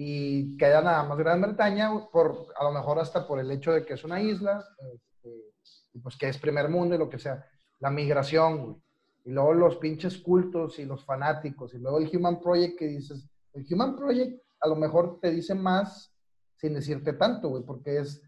Y 0.00 0.56
queda 0.56 0.80
nada 0.80 1.02
más 1.02 1.18
Gran 1.18 1.40
Bretaña, 1.40 1.90
por, 2.12 2.54
a 2.56 2.62
lo 2.62 2.70
mejor 2.70 3.00
hasta 3.00 3.26
por 3.26 3.40
el 3.40 3.50
hecho 3.50 3.72
de 3.72 3.84
que 3.84 3.94
es 3.94 4.04
una 4.04 4.22
isla, 4.22 4.64
este, 4.94 6.00
pues 6.00 6.16
que 6.16 6.28
es 6.28 6.38
primer 6.38 6.68
mundo 6.68 6.94
y 6.94 6.98
lo 6.98 7.10
que 7.10 7.18
sea. 7.18 7.44
La 7.80 7.90
migración, 7.90 8.62
güey. 8.62 8.76
Y 9.24 9.32
luego 9.32 9.54
los 9.54 9.76
pinches 9.78 10.18
cultos 10.18 10.78
y 10.78 10.84
los 10.84 11.04
fanáticos. 11.04 11.74
Y 11.74 11.78
luego 11.78 11.98
el 11.98 12.16
Human 12.16 12.40
Project 12.40 12.78
que 12.78 12.86
dices, 12.86 13.28
el 13.54 13.66
Human 13.68 13.96
Project 13.96 14.40
a 14.60 14.68
lo 14.68 14.76
mejor 14.76 15.18
te 15.20 15.32
dice 15.32 15.56
más 15.56 16.14
sin 16.54 16.74
decirte 16.74 17.14
tanto, 17.14 17.48
güey, 17.48 17.64
porque 17.64 17.98
es, 17.98 18.22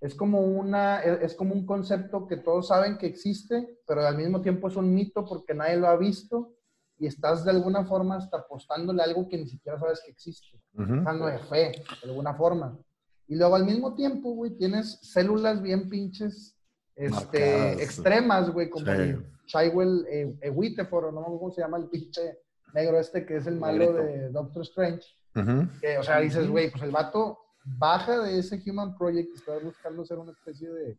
es 0.00 0.14
como 0.14 0.40
una, 0.40 1.02
es, 1.02 1.20
es 1.24 1.34
como 1.34 1.54
un 1.54 1.66
concepto 1.66 2.26
que 2.26 2.38
todos 2.38 2.68
saben 2.68 2.96
que 2.96 3.06
existe, 3.06 3.80
pero 3.86 4.00
al 4.00 4.16
mismo 4.16 4.40
tiempo 4.40 4.68
es 4.68 4.76
un 4.76 4.94
mito 4.94 5.26
porque 5.26 5.52
nadie 5.52 5.76
lo 5.76 5.88
ha 5.88 5.96
visto 5.98 6.55
y 6.98 7.06
estás 7.06 7.44
de 7.44 7.50
alguna 7.50 7.84
forma 7.84 8.16
hasta 8.16 8.38
apostándole 8.38 9.02
a 9.02 9.04
algo 9.04 9.28
que 9.28 9.36
ni 9.38 9.46
siquiera 9.48 9.78
sabes 9.78 10.00
que 10.04 10.10
existe 10.12 10.46
Ujú. 10.74 11.02
dando 11.02 11.26
de 11.26 11.38
fe, 11.38 11.72
de 12.02 12.08
alguna 12.10 12.34
forma. 12.34 12.76
Y 13.28 13.34
luego 13.36 13.56
al 13.56 13.64
mismo 13.66 13.94
tiempo, 13.94 14.30
güey, 14.34 14.52
tienes 14.56 14.98
células 15.02 15.60
bien 15.60 15.88
pinches, 15.88 16.56
este, 16.94 17.40
Marcadas. 17.40 17.80
extremas, 17.80 18.50
güey, 18.50 18.70
como 18.70 18.86
Sí. 18.86 18.92
el 18.92 19.26
Chaiwell 19.46 20.06
eh, 20.08 20.38
Ewitefort, 20.42 21.06
o 21.08 21.12
no 21.12 21.20
me 21.20 21.26
acuerdo 21.26 21.38
cómo 21.40 21.52
se 21.52 21.60
llama 21.60 21.76
el 21.78 21.86
pinche 21.88 22.38
negro 22.74 22.98
este 22.98 23.26
que 23.26 23.36
es 23.36 23.46
el 23.46 23.56
malo 23.56 23.78
Negrito. 23.92 24.02
de 24.02 24.28
Doctor 24.30 24.62
Strange. 24.62 25.02
Ujú. 25.34 25.68
Que, 25.80 25.98
o 25.98 26.02
sea, 26.02 26.20
dices, 26.20 26.48
güey, 26.48 26.70
pues 26.70 26.82
el 26.82 26.90
vato 26.90 27.38
baja 27.64 28.20
de 28.20 28.38
ese 28.38 28.62
Human 28.66 28.96
Project 28.96 29.28
y 29.30 29.34
está 29.34 29.58
buscando 29.58 30.02
hacer 30.02 30.18
una 30.18 30.32
especie 30.32 30.68
de, 30.70 30.96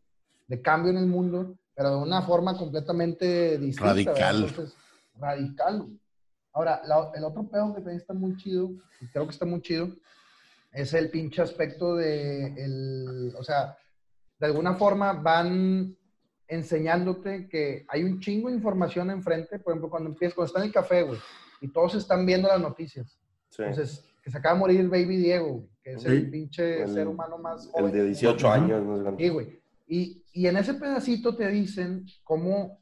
de 0.47 0.61
cambio 0.61 0.91
en 0.91 0.97
el 0.97 1.07
mundo, 1.07 1.57
pero 1.75 1.91
de 1.91 1.97
una 2.03 2.21
forma 2.21 2.57
completamente 2.57 3.57
distinta. 3.57 3.93
¿verdad? 3.93 4.13
Radical. 4.13 4.43
Entonces, 4.49 4.75
radical. 5.19 5.81
güey. 5.83 5.99
Ahora, 6.53 6.81
la- 6.85 7.11
el 7.15 7.23
otro 7.23 7.47
pedo 7.47 7.69
que 7.73 7.81
también 7.81 7.97
está 7.97 8.13
muy 8.13 8.35
chido, 8.37 8.71
y 9.01 9.05
creo 9.07 9.25
que 9.25 9.31
está 9.33 9.45
muy 9.45 9.61
chido, 9.61 9.89
es 10.71 10.93
el 10.93 11.09
pinche 11.09 11.41
aspecto 11.41 11.95
de, 11.95 12.47
el, 12.63 13.33
o 13.37 13.43
sea, 13.43 13.77
de 14.39 14.45
alguna 14.45 14.75
forma 14.75 15.13
van 15.13 15.95
enseñándote 16.47 17.47
que 17.47 17.85
hay 17.89 18.03
un 18.03 18.19
chingo 18.19 18.49
de 18.49 18.55
información 18.55 19.09
enfrente. 19.11 19.59
Por 19.59 19.73
ejemplo, 19.73 19.89
cuando 19.89 20.09
empiezas, 20.09 20.35
cuando 20.35 20.47
está 20.47 20.59
en 20.61 20.65
el 20.67 20.71
café, 20.73 21.03
güey, 21.03 21.19
y 21.61 21.67
todos 21.69 21.95
están 21.95 22.25
viendo 22.25 22.47
las 22.47 22.61
noticias. 22.61 23.19
Sí. 23.49 23.63
Entonces, 23.63 24.05
que 24.23 24.31
se 24.31 24.37
acaba 24.37 24.55
de 24.55 24.59
morir 24.59 24.79
el 24.79 24.89
Baby 24.89 25.17
Diego, 25.17 25.67
que 25.83 25.93
es 25.93 26.05
el 26.05 26.25
Sí. 26.25 26.31
pinche 26.31 26.81
El- 26.83 26.93
ser 26.93 27.07
humano 27.07 27.37
más 27.37 27.65
El 27.65 27.71
joven. 27.71 27.91
de 27.91 28.03
18 28.05 28.49
años. 28.49 28.83
¿no? 28.83 29.09
Es 29.09 29.15
Sí, 29.17 29.29
güey. 29.29 29.59
Y, 29.87 30.23
y 30.33 30.47
en 30.47 30.57
ese 30.57 30.73
pedacito 30.75 31.35
te 31.35 31.47
dicen 31.49 32.05
cómo 32.23 32.79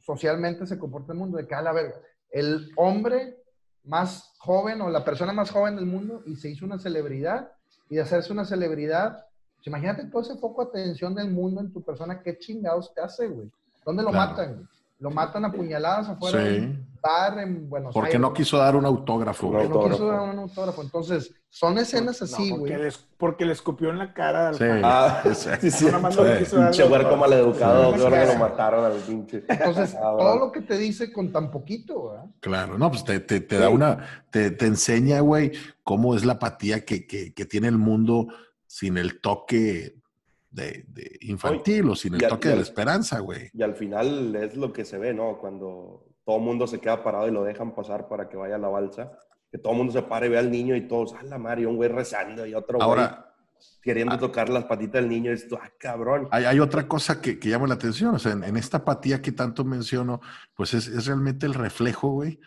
socialmente 0.00 0.66
se 0.66 0.78
comporta 0.78 1.12
el 1.12 1.18
mundo, 1.18 1.36
de 1.38 1.46
que 1.46 1.54
a 1.54 1.62
la 1.62 1.72
verga, 1.72 1.96
el 2.30 2.70
hombre 2.76 3.36
más 3.84 4.32
joven 4.38 4.80
o 4.82 4.90
la 4.90 5.04
persona 5.04 5.32
más 5.32 5.50
joven 5.50 5.76
del 5.76 5.86
mundo 5.86 6.22
y 6.26 6.36
se 6.36 6.50
hizo 6.50 6.64
una 6.64 6.78
celebridad 6.78 7.52
y 7.88 7.96
de 7.96 8.02
hacerse 8.02 8.32
una 8.32 8.44
celebridad, 8.44 9.24
pues 9.56 9.66
imagínate 9.66 10.04
todo 10.06 10.22
ese 10.22 10.36
foco 10.38 10.64
de 10.64 10.80
atención 10.82 11.14
del 11.14 11.30
mundo 11.30 11.60
en 11.60 11.72
tu 11.72 11.82
persona, 11.82 12.22
qué 12.22 12.38
chingados 12.38 12.92
te 12.94 13.00
hace, 13.00 13.26
güey. 13.26 13.50
¿Dónde 13.84 14.02
lo 14.02 14.10
Claro. 14.10 14.30
matan? 14.30 14.54
güey? 14.54 14.66
Lo 15.00 15.10
matan 15.10 15.44
a 15.46 15.52
puñaladas 15.52 16.08
afuera 16.08 16.38
Sí. 16.44 16.78
Un 17.02 17.10
bar 17.10 17.38
en 17.38 17.68
Buenos 17.68 17.94
Porque 17.94 18.08
Aires. 18.08 18.20
no 18.20 18.32
quiso 18.32 18.58
dar 18.58 18.76
un 18.76 18.84
autógrafo. 18.84 19.50
Porque 19.50 19.68
no 19.68 19.88
quiso 19.88 20.06
dar 20.06 20.20
un 20.30 20.38
autógrafo. 20.38 20.82
Entonces, 20.82 21.34
son 21.48 21.78
escenas 21.78 22.20
así, 22.22 22.50
No, 22.50 22.58
güey. 22.58 22.72
porque, 23.18 23.44
le 23.44 23.52
escupió 23.52 23.90
en 23.90 23.98
la 23.98 24.12
cara 24.14 24.48
al 24.48 24.54
Sí. 24.54 24.64
Ah, 24.82 25.22
sí, 25.60 25.70
sí. 25.70 25.84
Nada 25.86 25.98
más 25.98 26.16
Pinche 26.16 26.84
huerco 26.84 27.16
maleducado, 27.16 27.92
Sí. 27.94 27.98
que 28.04 28.26
lo 28.26 28.38
mataron 28.38 28.84
al 28.84 28.98
pinche. 28.98 29.44
Entonces, 29.48 29.94
Ah, 29.96 30.14
todo 30.18 30.38
lo 30.38 30.52
que 30.52 30.60
te 30.60 30.76
dice 30.78 31.12
con 31.12 31.32
tan 31.32 31.50
poquito, 31.50 32.10
¿verdad? 32.10 32.26
Claro, 32.40 32.78
no, 32.78 32.90
pues 32.90 33.04
te, 33.04 33.20
te- 33.20 33.40
te 33.40 33.58
da 33.58 33.68
una, 33.68 34.24
te, 34.30 34.50
te 34.50 34.66
enseña, 34.66 35.20
güey, 35.20 35.52
cómo 35.82 36.14
es 36.14 36.24
la 36.24 36.34
apatía 36.34 36.84
que, 36.84 37.06
que- 37.06 37.32
que 37.34 37.44
tiene 37.46 37.68
el 37.68 37.78
mundo 37.78 38.28
sin 38.66 38.96
el 38.98 39.20
toque 39.20 39.96
de, 40.50 40.84
de 40.88 41.16
infantil 41.22 41.88
o 41.90 41.94
sin 41.94 42.14
el 42.14 42.22
toque 42.26 42.48
de 42.48 42.56
la 42.56 42.62
esperanza, 42.62 43.20
güey. 43.20 43.50
Y 43.52 43.62
al 43.62 43.74
final 43.74 44.34
es 44.36 44.56
lo 44.56 44.72
que 44.72 44.84
se 44.84 44.98
ve, 44.98 45.14
¿no? 45.14 45.38
Cuando 45.38 46.06
todo 46.30 46.38
el 46.38 46.44
mundo 46.44 46.68
se 46.68 46.78
queda 46.78 47.02
parado 47.02 47.26
y 47.26 47.32
lo 47.32 47.42
dejan 47.42 47.74
pasar 47.74 48.06
para 48.06 48.28
que 48.28 48.36
vaya 48.36 48.54
a 48.54 48.58
la 48.58 48.68
balsa. 48.68 49.18
Que 49.50 49.58
todo 49.58 49.72
el 49.72 49.78
mundo 49.78 49.92
se 49.92 50.02
pare 50.02 50.28
y 50.28 50.30
ve 50.30 50.38
al 50.38 50.48
niño 50.48 50.76
y 50.76 50.86
todos, 50.86 51.12
¡ah, 51.14 51.24
la 51.24 51.38
madre! 51.38 51.62
y 51.62 51.64
Un 51.64 51.74
güey 51.74 51.88
rezando 51.88 52.46
y 52.46 52.54
otro 52.54 52.78
güey 52.78 52.88
Ahora, 52.88 53.34
queriendo 53.82 54.14
ah. 54.14 54.18
tocar 54.18 54.48
las 54.48 54.62
patitas 54.62 55.02
del 55.02 55.08
niño. 55.08 55.32
Y 55.32 55.34
esto, 55.34 55.58
¡ah, 55.60 55.68
cabrón! 55.76 56.28
hay, 56.30 56.44
hay 56.44 56.60
otra 56.60 56.86
cosa 56.86 57.20
que, 57.20 57.40
que 57.40 57.48
llama 57.48 57.66
la 57.66 57.74
atención, 57.74 58.14
o 58.14 58.20
sea, 58.20 58.30
en, 58.30 58.44
en 58.44 58.56
esta 58.56 58.76
apatía 58.76 59.20
que 59.20 59.32
tanto 59.32 59.64
menciono, 59.64 60.20
pues 60.54 60.72
es, 60.72 60.86
es 60.86 61.06
realmente 61.06 61.46
el 61.46 61.54
reflejo, 61.54 62.10
güey, 62.10 62.38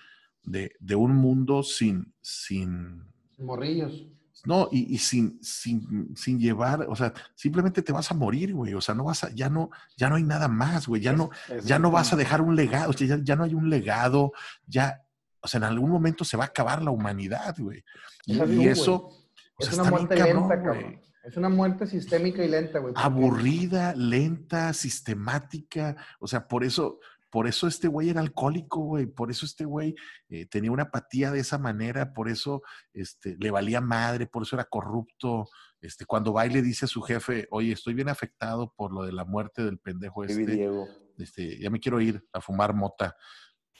de, 0.43 0.71
de 0.79 0.95
un 0.95 1.13
mundo 1.13 1.61
sin, 1.61 2.13
sin, 2.21 3.03
Morrillos. 3.37 4.07
No, 4.45 4.67
y, 4.71 4.93
y 4.93 4.97
sin, 4.97 5.41
sin, 5.41 6.13
sin 6.17 6.37
llevar, 6.37 6.85
o 6.89 6.95
sea, 6.95 7.13
simplemente 7.33 7.81
te 7.81 7.93
vas 7.93 8.11
a 8.11 8.13
morir, 8.13 8.53
güey. 8.53 8.73
O 8.73 8.81
sea, 8.81 8.93
no 8.93 9.05
vas 9.05 9.23
a, 9.23 9.29
ya 9.31 9.49
no, 9.49 9.69
ya 9.95 10.09
no 10.09 10.15
hay 10.15 10.23
nada 10.23 10.49
más, 10.49 10.85
güey. 10.85 11.01
Ya 11.01 11.13
no, 11.13 11.29
ya 11.63 11.79
no 11.79 11.91
vas 11.91 12.11
a 12.11 12.17
dejar 12.17 12.41
un 12.41 12.55
legado, 12.55 12.89
o 12.89 12.93
sea, 12.93 13.07
ya, 13.07 13.19
ya 13.23 13.35
no 13.37 13.45
hay 13.45 13.53
un 13.53 13.69
legado, 13.69 14.33
ya, 14.67 15.01
o 15.39 15.47
sea, 15.47 15.59
en 15.59 15.63
algún 15.63 15.89
momento 15.89 16.25
se 16.25 16.35
va 16.35 16.43
a 16.43 16.47
acabar 16.47 16.81
la 16.81 16.91
humanidad, 16.91 17.55
güey. 17.57 17.85
Y, 18.25 18.39
Es 18.39 18.49
y 18.49 18.67
eso, 18.67 18.95
o 18.95 19.59
Es 19.59 19.67
sea, 19.67 19.81
una 19.81 19.91
muerte 19.91 20.15
cabrón, 20.15 20.49
lenta, 20.49 20.63
cabrón. 20.63 21.01
Es 21.23 21.37
una 21.37 21.47
muerte 21.47 21.87
sistémica 21.87 22.43
y 22.43 22.49
lenta, 22.49 22.79
güey. 22.79 22.93
Aburrida, 22.97 23.95
lenta, 23.95 24.73
sistemática. 24.73 25.95
O 26.19 26.27
sea, 26.27 26.49
por 26.49 26.65
eso, 26.65 26.99
por 27.33 27.47
eso 27.47 27.65
este 27.65 27.87
güey 27.87 28.11
era 28.11 28.21
alcohólico, 28.21 28.81
güey. 28.81 29.07
Por 29.07 29.31
eso 29.31 29.47
este 29.47 29.65
güey 29.65 29.95
eh, 30.29 30.45
tenía 30.45 30.71
una 30.71 30.83
apatía 30.83 31.31
de 31.31 31.39
esa 31.39 31.57
manera. 31.57 32.13
Por 32.13 32.29
eso 32.29 32.61
este, 32.93 33.35
le 33.39 33.49
valía 33.49 33.81
madre, 33.81 34.27
por 34.27 34.43
eso 34.43 34.55
era 34.55 34.65
corrupto. 34.65 35.49
Este, 35.81 36.05
cuando 36.05 36.31
va 36.31 36.45
y 36.45 36.51
le 36.51 36.61
dice 36.61 36.85
a 36.85 36.87
su 36.87 37.01
jefe, 37.01 37.47
oye, 37.49 37.71
estoy 37.71 37.95
bien 37.95 38.07
afectado 38.07 38.71
por 38.77 38.93
lo 38.93 39.01
de 39.01 39.13
la 39.13 39.25
muerte 39.25 39.63
del 39.63 39.79
pendejo 39.79 40.23
este, 40.23 40.45
Diego. 40.45 40.87
este, 41.17 41.57
ya 41.59 41.71
me 41.71 41.79
quiero 41.79 41.99
ir 41.99 42.23
a 42.33 42.39
fumar 42.39 42.75
mota. 42.75 43.17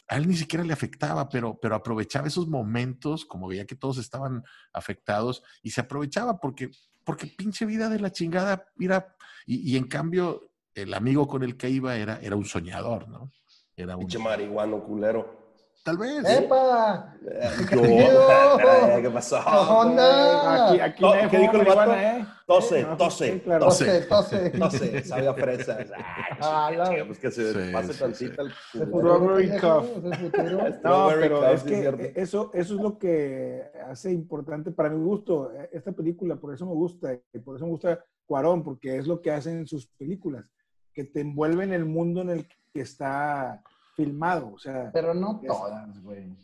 A 0.08 0.18
él 0.18 0.28
ni 0.28 0.36
siquiera 0.36 0.66
le 0.66 0.74
afectaba, 0.74 1.30
pero, 1.30 1.60
pero 1.62 1.76
aprovechaba 1.76 2.28
esos 2.28 2.48
momentos, 2.48 3.24
como 3.24 3.48
veía 3.48 3.68
que 3.68 3.76
todos 3.76 4.00
estaban 4.00 4.42
afectados, 4.74 5.44
y 5.62 5.70
se 5.70 5.82
aprovechaba 5.82 6.40
porque, 6.40 6.72
porque 7.04 7.28
pinche 7.28 7.68
vida 7.68 7.88
de 7.90 8.00
la 8.00 8.12
chingada, 8.12 8.66
mira, 8.78 9.16
y, 9.46 9.74
y 9.74 9.78
en 9.78 9.88
cambio, 9.88 10.50
el 10.74 10.96
amigo 10.96 11.28
con 11.28 11.44
el 11.44 11.56
que 11.56 11.70
iba 11.70 11.96
era, 11.98 12.20
era 12.20 12.36
un 12.36 12.46
soñador, 12.46 13.08
¿no? 13.10 13.32
Era 13.76 13.96
un, 13.96 14.02
Pinche 14.02 14.20
marihuano 14.20 14.84
culero. 14.84 15.42
tal 15.84 15.98
vez. 15.98 16.24
¡Epa! 16.30 17.10
Eh, 17.26 17.50
¿Qué 17.70 17.76
yo- 17.78 17.82
pedo? 17.82 19.02
¿Qué 19.02 19.10
pasó? 19.10 19.38
¿Qué 19.42 19.56
onda? 19.56 20.68
Aquí, 20.72 20.80
aquí 20.82 21.04
Oh, 21.06 21.16
nadie 21.16 21.30
¿qué 21.30 21.38
dijo 21.38 21.54
el 21.54 21.58
vato? 21.60 21.76
marihuana, 21.78 22.18
¿eh? 22.20 22.26
Tose, 22.46 22.84
No, 22.84 22.98
tose. 22.98 23.40
Tose, 23.40 24.02
tose. 24.02 24.52
No 24.58 24.70
sé, 24.70 25.04
sabe 25.06 25.28
a 25.30 25.34
fresa. 25.34 25.78
Ah, 26.42 26.70
la- 26.76 27.06
pues 27.06 27.18
que 27.20 27.32
se 27.32 27.54
Sí, 27.54 27.72
pase 27.72 27.94
sí, 27.94 28.00
tantita 28.00 28.42
el 28.42 28.52
futuro. 28.52 29.20
No, 29.20 30.74
Strawberry 30.74 31.22
pero 31.22 31.40
Cuff, 31.40 31.48
es 31.54 31.64
que 31.64 32.14
eso, 32.18 32.52
eso 32.54 32.76
es 32.76 32.82
lo 32.82 32.98
que 32.98 33.64
hace 33.90 34.12
importante 34.12 34.72
para 34.72 34.90
mi 34.90 35.02
gusto 35.02 35.54
eh, 35.54 35.70
esta 35.72 35.94
película, 35.94 36.36
por 36.36 36.54
eso 36.54 36.66
me 36.66 36.74
gusta, 36.74 37.14
y 37.34 37.40
por 37.40 37.56
eso 37.56 37.66
me 37.66 37.72
gusta 37.72 38.04
Cuarón, 38.26 38.64
porque 38.64 38.98
es 38.98 39.08
lo 39.08 39.22
que 39.22 39.32
hacen 39.32 39.60
en 39.60 39.68
sus 39.68 39.88
películas, 39.88 40.46
que 40.94 41.06
te 41.06 41.22
envuelven 41.22 41.72
el 41.72 41.86
mundo 41.86 42.22
en 42.22 42.32
el 42.32 42.48
que 42.74 42.82
está 42.82 43.64
filmado, 43.96 44.54
o 44.54 44.58
sea, 44.60 44.90
Pero 44.92 45.14
no 45.14 45.40
todas, 45.46 46.02
güey. 46.02 46.36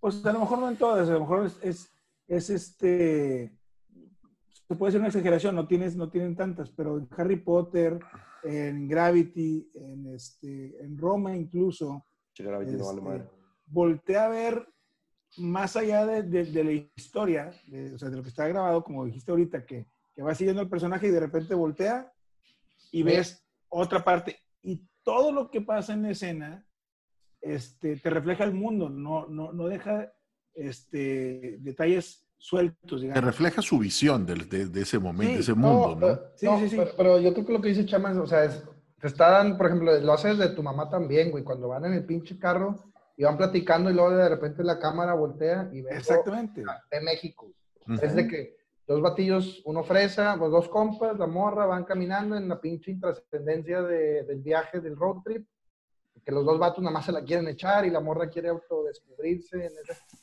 pues 0.00 0.24
a 0.26 0.32
lo 0.32 0.40
mejor 0.40 0.58
no 0.58 0.68
en 0.68 0.76
todas, 0.76 1.08
a 1.08 1.12
lo 1.12 1.20
mejor 1.20 1.46
es, 1.46 1.58
es, 1.62 1.90
es 2.26 2.50
este, 2.50 3.56
se 4.66 4.74
puede 4.76 4.92
ser 4.92 5.00
una 5.00 5.08
exageración, 5.08 5.54
no 5.54 5.66
tienes, 5.68 5.94
no 5.96 6.10
tienen 6.10 6.34
tantas, 6.34 6.70
pero 6.70 6.98
en 6.98 7.08
Harry 7.16 7.36
Potter, 7.36 8.00
en 8.42 8.88
Gravity, 8.88 9.70
en 9.74 10.14
este, 10.14 10.82
en 10.84 10.98
Roma 10.98 11.36
incluso, 11.36 12.04
Che, 12.34 12.42
Gravity 12.42 12.72
no 12.72 12.86
vale 12.86 12.98
Este, 12.98 13.08
madre. 13.08 13.30
voltea 13.66 14.24
a 14.26 14.28
ver 14.28 14.68
más 15.38 15.76
allá 15.76 16.04
de, 16.06 16.22
de- 16.24 16.44
de 16.44 16.64
la 16.64 16.72
historia, 16.96 17.52
de, 17.68 17.94
o 17.94 17.98
sea, 17.98 18.08
de 18.10 18.16
lo 18.16 18.22
que 18.22 18.28
está 18.30 18.46
grabado, 18.48 18.82
como 18.82 19.04
dijiste 19.04 19.30
ahorita, 19.30 19.64
que, 19.64 19.86
que 20.14 20.22
va 20.22 20.34
siguiendo 20.34 20.62
el 20.62 20.68
personaje 20.68 21.06
y 21.08 21.10
de 21.10 21.20
repente 21.20 21.54
voltea 21.54 22.12
y 22.92 23.02
ves 23.02 23.44
otra 23.68 24.02
parte. 24.04 24.38
Y 24.62 24.86
todo 25.04 25.30
lo 25.32 25.50
que 25.50 25.60
pasa 25.60 25.92
en 25.92 26.02
la 26.02 26.10
escena 26.10 26.66
este, 27.40 27.96
te 27.96 28.10
refleja 28.10 28.44
el 28.44 28.54
mundo, 28.54 28.88
no, 28.88 29.26
no, 29.26 29.52
no 29.52 29.66
deja 29.66 30.10
este, 30.54 31.58
detalles 31.60 32.26
sueltos, 32.38 33.00
Te 33.02 33.20
refleja 33.20 33.62
su 33.62 33.78
visión 33.78 34.24
del- 34.26 34.48
de, 34.48 34.66
de 34.66 34.80
ese 34.82 34.98
momento, 34.98 35.30
Sí, 35.30 35.34
de 35.36 35.40
ese 35.42 35.52
No, 35.54 35.56
mundo, 35.56 35.88
¿no? 35.94 36.00
pero, 36.00 36.32
Sí, 36.36 36.46
no, 36.46 36.58
sí, 36.60 36.68
sí. 36.70 36.76
Pero, 36.76 36.90
pero 36.96 37.20
yo 37.20 37.32
creo 37.32 37.46
que 37.46 37.52
lo 37.52 37.60
que 37.60 37.68
dice 37.68 37.86
Chama 37.86 38.12
es, 38.12 38.16
o 38.18 38.26
sea, 38.26 38.44
es, 38.44 38.62
te 39.00 39.06
está 39.06 39.30
dando, 39.30 39.56
por 39.58 39.66
ejemplo, 39.66 39.98
lo 39.98 40.12
haces 40.12 40.38
de 40.38 40.48
tu 40.50 40.62
mamá 40.62 40.88
también, 40.88 41.30
güey, 41.30 41.44
cuando 41.44 41.68
van 41.68 41.84
en 41.86 41.94
el 41.94 42.04
pinche 42.04 42.38
carro 42.38 42.92
y 43.16 43.24
van 43.24 43.36
platicando 43.36 43.90
y 43.90 43.94
luego 43.94 44.10
de 44.10 44.28
repente 44.28 44.62
la 44.64 44.78
cámara 44.78 45.14
voltea 45.14 45.68
y 45.72 45.82
ves 45.82 45.96
Exactamente. 45.98 46.62
de 46.90 47.00
México. 47.02 47.50
Es 48.00 48.14
de 48.14 48.26
que 48.26 48.56
dos 48.86 49.00
batillos, 49.00 49.62
uno 49.64 49.82
fresa, 49.82 50.36
pues 50.38 50.50
dos 50.50 50.68
compas, 50.68 51.18
la 51.18 51.26
morra, 51.26 51.66
van 51.66 51.84
caminando 51.84 52.36
en 52.36 52.48
la 52.48 52.60
pinche 52.60 52.90
intrascendencia 52.90 53.82
de- 53.82 54.24
del 54.24 54.40
viaje, 54.40 54.80
del 54.80 54.96
road 54.96 55.22
trip, 55.24 55.46
que 56.24 56.32
los 56.32 56.44
dos 56.44 56.58
vatos 56.58 56.82
nada 56.82 56.92
más 56.94 57.04
se 57.06 57.12
la 57.12 57.22
quieren 57.22 57.48
echar 57.48 57.84
y 57.84 57.90
la 57.90 58.00
morra 58.00 58.28
quiere 58.28 58.48
autodescubrirse, 58.48 59.70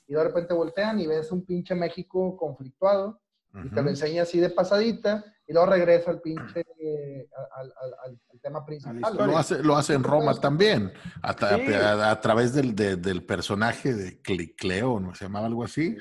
y 0.07 0.13
de 0.13 0.23
repente 0.23 0.53
voltean 0.53 0.99
y 0.99 1.07
ves 1.07 1.31
un 1.31 1.45
pinche 1.45 1.75
México 1.75 2.35
conflictuado 2.37 3.19
y 3.65 3.69
te 3.69 3.81
lo 3.81 3.89
enseña 3.89 4.23
así 4.23 4.39
de 4.39 4.49
pasadita 4.49 5.23
y 5.45 5.53
luego 5.53 5.67
regresa 5.71 6.09
al 6.11 6.21
pinche, 6.21 6.63
eh, 6.79 7.27
al, 7.57 7.65
al- 7.81 7.93
al- 8.05 8.19
al 8.31 8.39
tema 8.39 8.65
principal. 8.65 9.15
Lo 9.17 9.37
hace, 9.37 9.61
lo 9.61 9.75
hace 9.75 9.93
en 9.93 10.03
Roma 10.03 10.33
también, 10.39 10.91
a, 11.21 11.35
tra- 11.35 11.57
Sí. 11.65 11.73
a- 11.73 12.11
a 12.11 12.21
través 12.21 12.53
del, 12.53 12.73
de- 12.75 12.95
del 12.95 13.25
personaje 13.25 13.93
de 13.93 14.21
Cle- 14.23 14.55
Cleo, 14.55 14.99
¿no 14.99 15.13
se 15.13 15.25
llamaba 15.25 15.47
algo 15.47 15.63
así? 15.65 15.97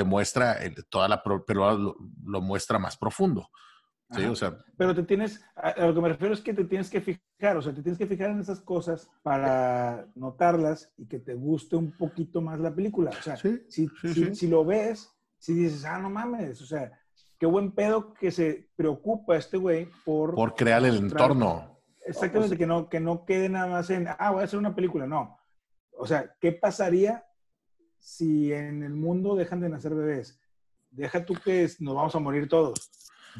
Te 0.00 0.04
muestra 0.04 0.58
toda 0.88 1.08
la, 1.08 1.22
pero 1.46 1.76
lo, 1.76 1.94
lo 2.24 2.40
muestra 2.40 2.78
más 2.78 2.96
profundo. 2.96 3.50
Sí, 4.12 4.24
o 4.24 4.34
sea, 4.34 4.56
Pero 4.78 4.94
te 4.94 5.02
tienes, 5.02 5.44
a, 5.54 5.86
lo 5.86 5.94
que 5.94 6.00
me 6.00 6.08
refiero 6.08 6.32
es 6.32 6.40
que 6.40 6.54
te 6.54 6.64
tienes 6.64 6.88
que 6.88 7.02
fijar, 7.02 7.58
o 7.58 7.60
sea, 7.60 7.74
te 7.74 7.82
tienes 7.82 7.98
que 7.98 8.06
fijar 8.06 8.30
en 8.30 8.40
esas 8.40 8.62
cosas 8.62 9.10
para 9.22 10.08
notarlas 10.14 10.90
y 10.96 11.06
que 11.06 11.18
te 11.18 11.34
guste 11.34 11.76
un 11.76 11.92
poquito 11.92 12.40
más 12.40 12.58
la 12.58 12.74
película. 12.74 13.10
O 13.10 13.22
sea, 13.22 13.36
sí, 13.36 13.62
si, 13.68 13.88
sí, 14.00 14.14
si- 14.14 14.34
si 14.34 14.48
lo 14.48 14.64
ves, 14.64 15.14
si 15.38 15.52
dices, 15.52 15.84
ah, 15.84 15.98
no 15.98 16.08
mames, 16.08 16.62
o 16.62 16.66
sea, 16.66 16.90
qué 17.38 17.44
buen 17.44 17.72
pedo 17.72 18.14
que 18.14 18.30
se 18.30 18.70
preocupa 18.74 19.36
este 19.36 19.58
güey 19.58 19.90
por, 20.04 20.34
por 20.34 20.54
crear 20.54 20.82
el 20.82 20.96
entorno. 20.96 21.78
exactamente, 22.06 22.56
que, 22.56 22.66
no, 22.66 22.88
que 22.88 23.00
no 23.00 23.26
quede 23.26 23.50
nada 23.50 23.66
más 23.66 23.90
en, 23.90 24.08
ah, 24.08 24.30
voy 24.30 24.40
a 24.40 24.44
hacer 24.44 24.58
una 24.58 24.74
película, 24.74 25.06
no. 25.06 25.38
O 25.92 26.06
sea, 26.06 26.34
¿qué 26.40 26.52
pasaría 26.52 27.26
si 28.00 28.52
en 28.52 28.82
el 28.82 28.94
mundo 28.94 29.36
dejan 29.36 29.60
de 29.60 29.68
nacer 29.68 29.94
bebés? 29.94 30.40
Deja 30.90 31.24
tú 31.24 31.34
que 31.34 31.64
es- 31.64 31.80
nos 31.80 31.94
vamos 31.94 32.14
a 32.14 32.18
morir 32.18 32.48
todos. 32.48 32.90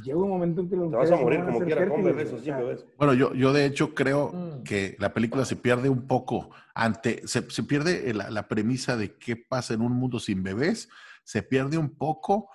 Llega 0.05 0.19
un 0.19 0.29
momento 0.29 0.61
en 0.61 0.71
que 0.71 0.77
los 0.77 0.91
Te 0.91 0.97
vas 0.97 1.11
a 1.11 1.17
morir 1.17 1.41
como 1.45 1.59
quiera, 1.65 1.89
con 1.89 2.05
bebés 2.05 2.33
o 2.33 2.39
sin 2.39 2.57
bebés. 2.57 2.85
Bueno, 2.97 3.13
yo, 3.15 3.35
yo 3.35 3.53
de 3.53 3.65
hecho 3.67 3.93
creo 3.95 4.33
Mm. 4.33 4.63
que 4.63 4.95
la 5.01 5.13
película 5.13 5.45
se 5.45 5.57
pierde 5.57 5.89
un 5.89 6.07
poco 6.07 6.51
ante, 6.75 7.27
se, 7.27 7.51
se 7.51 7.63
pierde 7.65 8.15
la, 8.15 8.31
la 8.31 8.47
premisa 8.47 8.97
de 8.97 9.17
qué 9.17 9.35
pasa 9.37 9.75
en 9.75 9.81
un 9.81 9.93
mundo 9.93 10.21
sin 10.21 10.43
bebés, 10.45 10.89
se 11.25 11.43
pierde 11.43 11.77
un 11.77 11.91
poco 11.97 12.49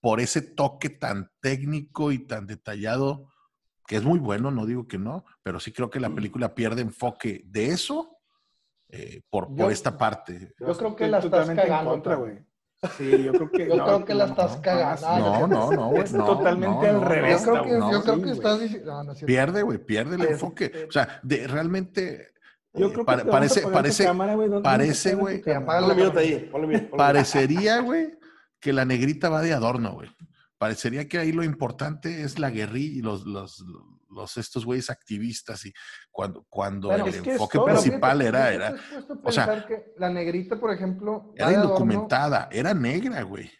por 0.00 0.18
ese 0.20 0.40
toque 0.40 0.88
tan 0.88 1.30
técnico 1.40 2.10
y 2.10 2.18
tan 2.20 2.46
detallado 2.46 3.28
que 3.86 3.96
es 3.96 4.02
muy 4.04 4.18
bueno, 4.18 4.50
no 4.50 4.64
digo 4.64 4.88
que 4.88 4.96
no, 4.98 5.24
pero 5.42 5.60
sí 5.60 5.72
creo 5.72 5.90
que 5.90 5.98
Mm. 5.98 6.02
la 6.02 6.14
película 6.14 6.54
pierde 6.54 6.80
enfoque 6.82 7.42
de 7.46 7.66
eso 7.66 8.11
eh, 8.92 9.22
por, 9.30 9.48
esta 9.70 9.96
parte. 9.96 10.52
Yo 10.60 10.76
creo 10.76 10.94
que 10.94 11.08
la 11.08 11.18
estás 11.18 11.30
totalmente 11.30 11.62
en 11.62 11.68
cagando. 11.68 11.90
contra, 11.90 12.12
cabrón. 12.12 12.30
güey. 12.30 12.52
Sí, 12.98 13.22
yo 13.22 13.32
creo 13.32 13.50
que. 13.50 13.68
Yo 13.68 13.76
no, 13.76 13.84
creo 13.84 14.04
que 14.04 14.14
la 14.14 14.24
estás 14.26 14.56
no, 14.56 14.62
cagando. 14.62 15.18
No, 15.18 15.46
no, 15.46 15.72
no, 15.72 15.88
güey. 15.88 16.02
Es 16.02 16.12
no, 16.12 16.26
totalmente 16.26 16.92
no, 16.92 16.98
al 16.98 17.00
revés, 17.00 17.44
Yo 17.44 17.52
creo 17.52 17.64
que, 17.64 17.70
no, 17.78 17.92
yo 17.92 18.02
creo 18.02 18.16
sí, 18.16 18.22
que 18.22 18.30
estás 18.30 18.60
diciendo. 18.60 19.14
Pierde, 19.24 19.62
güey, 19.62 19.78
pierde 19.78 20.16
el 20.16 20.22
Es- 20.22 20.30
enfoque. 20.32 20.86
O 20.88 20.92
sea, 20.92 21.20
de, 21.22 21.46
realmente 21.46 22.34
Yo 22.74 22.88
eh, 22.88 22.92
creo 22.92 23.06
que 23.06 23.24
parece, 23.24 23.62
parece, 23.68 24.04
cámara, 24.04 24.34
güey, 24.34 24.48
¿dónde 24.48 24.62
parece, 24.62 25.14
güey, 25.14 25.42
parecería, 26.94 27.80
güey, 27.80 28.18
que 28.60 28.72
la 28.74 28.84
negrita 28.84 29.30
va 29.30 29.40
de 29.40 29.54
adorno, 29.54 29.94
güey. 29.94 30.10
Parecería 30.62 31.08
que 31.08 31.18
ahí 31.18 31.32
lo 31.32 31.42
importante 31.42 32.22
es 32.22 32.38
la 32.38 32.48
guerrilla 32.48 32.98
y 32.98 33.02
los, 33.02 33.26
los, 33.26 33.64
los 34.08 34.36
estos 34.36 34.64
güeyes 34.64 34.90
activistas 34.90 35.66
y 35.66 35.72
cuando, 36.08 36.46
cuando 36.48 36.92
el 36.92 37.12
enfoque 37.12 37.58
todo. 37.58 37.64
Principal 37.66 38.22
era, 38.22 38.52
era, 38.52 38.76
o 39.24 39.32
sea, 39.32 39.66
que 39.66 39.92
la 39.98 40.08
negrita, 40.08 40.60
por 40.60 40.72
ejemplo, 40.72 41.34
era 41.34 41.52
indocumentada, 41.52 42.48
era 42.52 42.72
negra, 42.74 43.22
güey. 43.22 43.50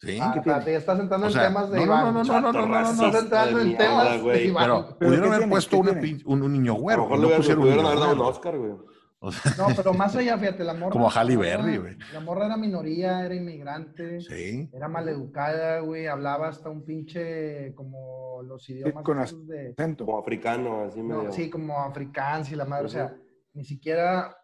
Sí. 0.00 0.18
Ah, 0.18 0.40
ya 0.44 0.70
estás 0.70 0.98
entrando 0.98 1.26
O 1.26 1.30
en 1.30 1.38
temas 1.38 1.70
de 1.70 1.76
no, 1.76 1.84
no, 1.84 1.92
Iván. 1.92 2.14
no, 2.14 2.24
no, 2.24 2.24
no, 2.24 2.40
no, 2.40 2.52
no, 2.52 2.66
no, 2.66 2.68
no, 2.68 2.90
Estás 2.90 3.12
no. 3.12 3.18
entrando 3.18 3.56
de 3.58 3.62
en 3.64 3.68
mierda, 3.68 3.84
temas 3.84 4.10
de 4.12 4.18
güey. 4.20 4.46
Iván. 4.46 4.64
Pero 4.64 4.86
¿Pero 4.86 5.10
pudieron 5.10 5.34
haber 5.34 5.48
puesto 5.50 5.76
un, 5.76 6.52
niño 6.52 6.72
A 6.72 6.76
lo 6.76 6.80
güero. 6.80 7.08
mejor 7.10 7.44
le 7.44 7.54
pudieron 7.54 7.84
haber 7.84 7.98
dado 7.98 8.12
un. 8.14 8.20
Oscar, 8.22 8.56
güey. 8.56 8.72
O 9.20 9.32
sea, 9.32 9.52
No, 9.58 9.74
pero 9.74 9.92
más 9.94 10.14
allá, 10.14 10.38
fíjate, 10.38 10.62
la 10.62 10.74
morra. 10.74 10.92
Como 10.92 11.10
Halle 11.10 11.34
la 11.34 11.40
Berry, 11.40 11.76
güey. 11.78 11.96
La 12.12 12.20
morra 12.20 12.46
era 12.46 12.56
minoría, 12.56 13.24
era 13.24 13.34
inmigrante. 13.34 14.20
sí. 14.20 14.70
Era 14.72 14.86
maleducada, 14.88 15.80
güey. 15.80 16.06
Hablaba 16.06 16.48
hasta 16.48 16.70
un 16.70 16.84
pinche 16.84 17.74
como 17.74 18.42
los 18.44 18.68
idiomas 18.70 19.02
con 19.02 19.20
esos 19.20 19.44
de. 19.48 19.74
Como 19.98 20.18
africano, 20.18 20.84
así 20.84 21.02
no, 21.02 21.18
medio. 21.18 21.32
sí, 21.32 21.50
como 21.50 21.80
africanos 21.80 22.52
y 22.52 22.56
la 22.56 22.64
madre. 22.64 22.86
O 22.86 22.88
sea, 22.88 23.16
ni 23.54 23.64
siquiera 23.64 24.36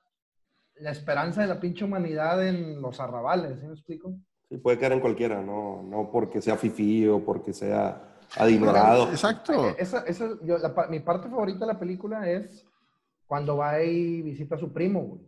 la 0.76 0.90
esperanza 0.90 1.42
de 1.42 1.46
la 1.46 1.60
pinche 1.60 1.84
humanidad 1.84 2.44
en 2.44 2.82
los 2.82 2.98
arrabales, 2.98 3.60
¿sí 3.60 3.66
me 3.66 3.74
explico? 3.74 4.12
Sí, 4.48 4.56
puede 4.58 4.76
caer 4.78 4.92
en 4.92 5.00
cualquiera, 5.00 5.40
no, 5.40 5.84
no 5.84 6.10
porque 6.10 6.42
sea 6.42 6.56
fifí 6.56 7.06
o 7.06 7.24
porque 7.24 7.52
sea 7.52 8.16
adinerado. 8.36 9.08
Exacto. 9.10 9.68
Eh, 9.68 9.76
Esa, 9.78 10.00
esa, 10.00 10.30
yo, 10.42 10.58
la 10.58 10.74
mi 10.90 10.98
parte 10.98 11.28
favorita 11.28 11.60
de 11.60 11.72
la 11.72 11.78
película 11.78 12.28
es 12.28 12.66
cuando 13.34 13.56
va 13.56 13.82
y 13.82 14.22
visita 14.22 14.54
a 14.54 14.58
su 14.58 14.72
primo, 14.72 15.02
güey. 15.02 15.20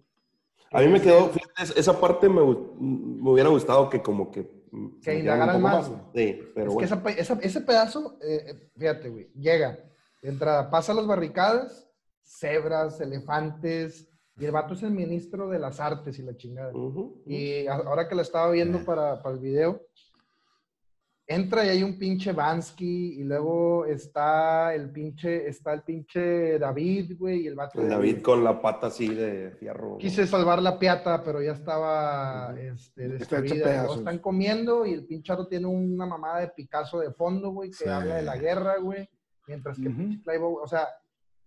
A 0.71 0.81
mí 0.81 0.87
me 0.87 1.01
quedó, 1.03 1.29
fíjate, 1.31 1.81
esa 1.81 1.99
parte 2.01 2.29
me, 2.29 2.41
me 2.41 3.31
hubiera 3.31 3.49
gustado 3.49 3.91
que 3.91 4.01
como 4.01 4.31
que... 4.31 4.49
mm, 4.71 5.01
Que 5.03 5.19
indagaran 5.19 5.61
más, 5.61 5.89
güey. 5.89 6.01
Sí, 6.15 6.43
pero 6.55 6.69
es 6.69 6.75
bueno. 6.75 6.79
que 7.05 7.11
esa 7.17 7.21
esa- 7.33 7.41
ese 7.43 7.61
pedazo, 7.63 8.17
eh, 8.23 8.45
eh, 8.51 8.69
fíjate, 8.79 9.09
güey, 9.09 9.27
llega, 9.35 9.77
entrada, 10.23 10.71
pasa 10.71 10.95
las 10.95 11.05
barricadas, 11.09 11.89
cebras, 12.23 13.01
elefantes, 13.01 14.09
y 14.39 14.45
el 14.45 14.53
vato 14.53 14.75
es 14.75 14.85
el 14.85 14.93
ministro 14.93 15.49
de 15.49 15.59
las 15.59 15.81
artes 15.81 16.17
y 16.21 16.23
la 16.23 16.37
chingada. 16.37 16.71
Ujú, 16.71 16.87
ujú. 16.87 17.23
Y 17.27 17.67
a- 17.67 17.75
ahora 17.75 18.07
que 18.09 18.15
la 18.15 18.23
estaba 18.23 18.53
viendo 18.53 18.79
Eh. 18.79 18.83
para, 18.87 19.21
para 19.21 19.35
el 19.35 19.41
video, 19.41 19.81
entra 21.29 21.65
y 21.67 21.69
hay 21.71 21.83
un 21.83 21.99
pinche 21.99 22.33
Bansky 22.33 23.21
y 23.21 23.25
luego 23.25 23.85
está 23.85 24.73
el 24.75 24.91
pinche, 24.91 25.49
está 25.49 25.73
el 25.73 25.83
pinche 25.83 26.59
David, 26.59 27.17
güey, 27.19 27.41
y 27.43 27.47
el 27.49 27.55
vato. 27.57 27.81
El 27.81 27.89
David 27.89 28.23
con 28.23 28.45
la 28.45 28.61
pata 28.61 28.87
así 28.87 29.09
de 29.13 29.51
fierro. 29.59 29.99
Quise 29.99 30.27
salvar 30.27 30.63
la 30.63 30.79
piata, 30.79 31.23
pero 31.25 31.43
ya 31.43 31.53
estaba 31.53 32.55
este, 32.59 33.09
destruida. 33.09 33.87
están 33.93 34.19
comiendo 34.21 34.87
y 34.87 34.93
el 34.93 35.05
pincharo 35.05 35.49
tiene 35.49 35.67
una 35.67 36.07
mamada 36.07 36.41
de 36.41 36.49
Picasso 36.49 37.01
de 37.01 37.13
fondo, 37.13 37.51
güey, 37.51 37.71
que 37.71 37.77
Sí. 37.85 37.89
habla 37.89 38.17
de 38.17 38.23
la 38.23 38.37
guerra, 38.37 38.77
güey. 38.79 39.09
Mientras 39.49 39.77
que 39.79 39.91
pinche 39.91 40.23
Clive 40.23 40.41
Owen- 40.45 40.61
o 40.63 40.67
sea, 40.69 40.87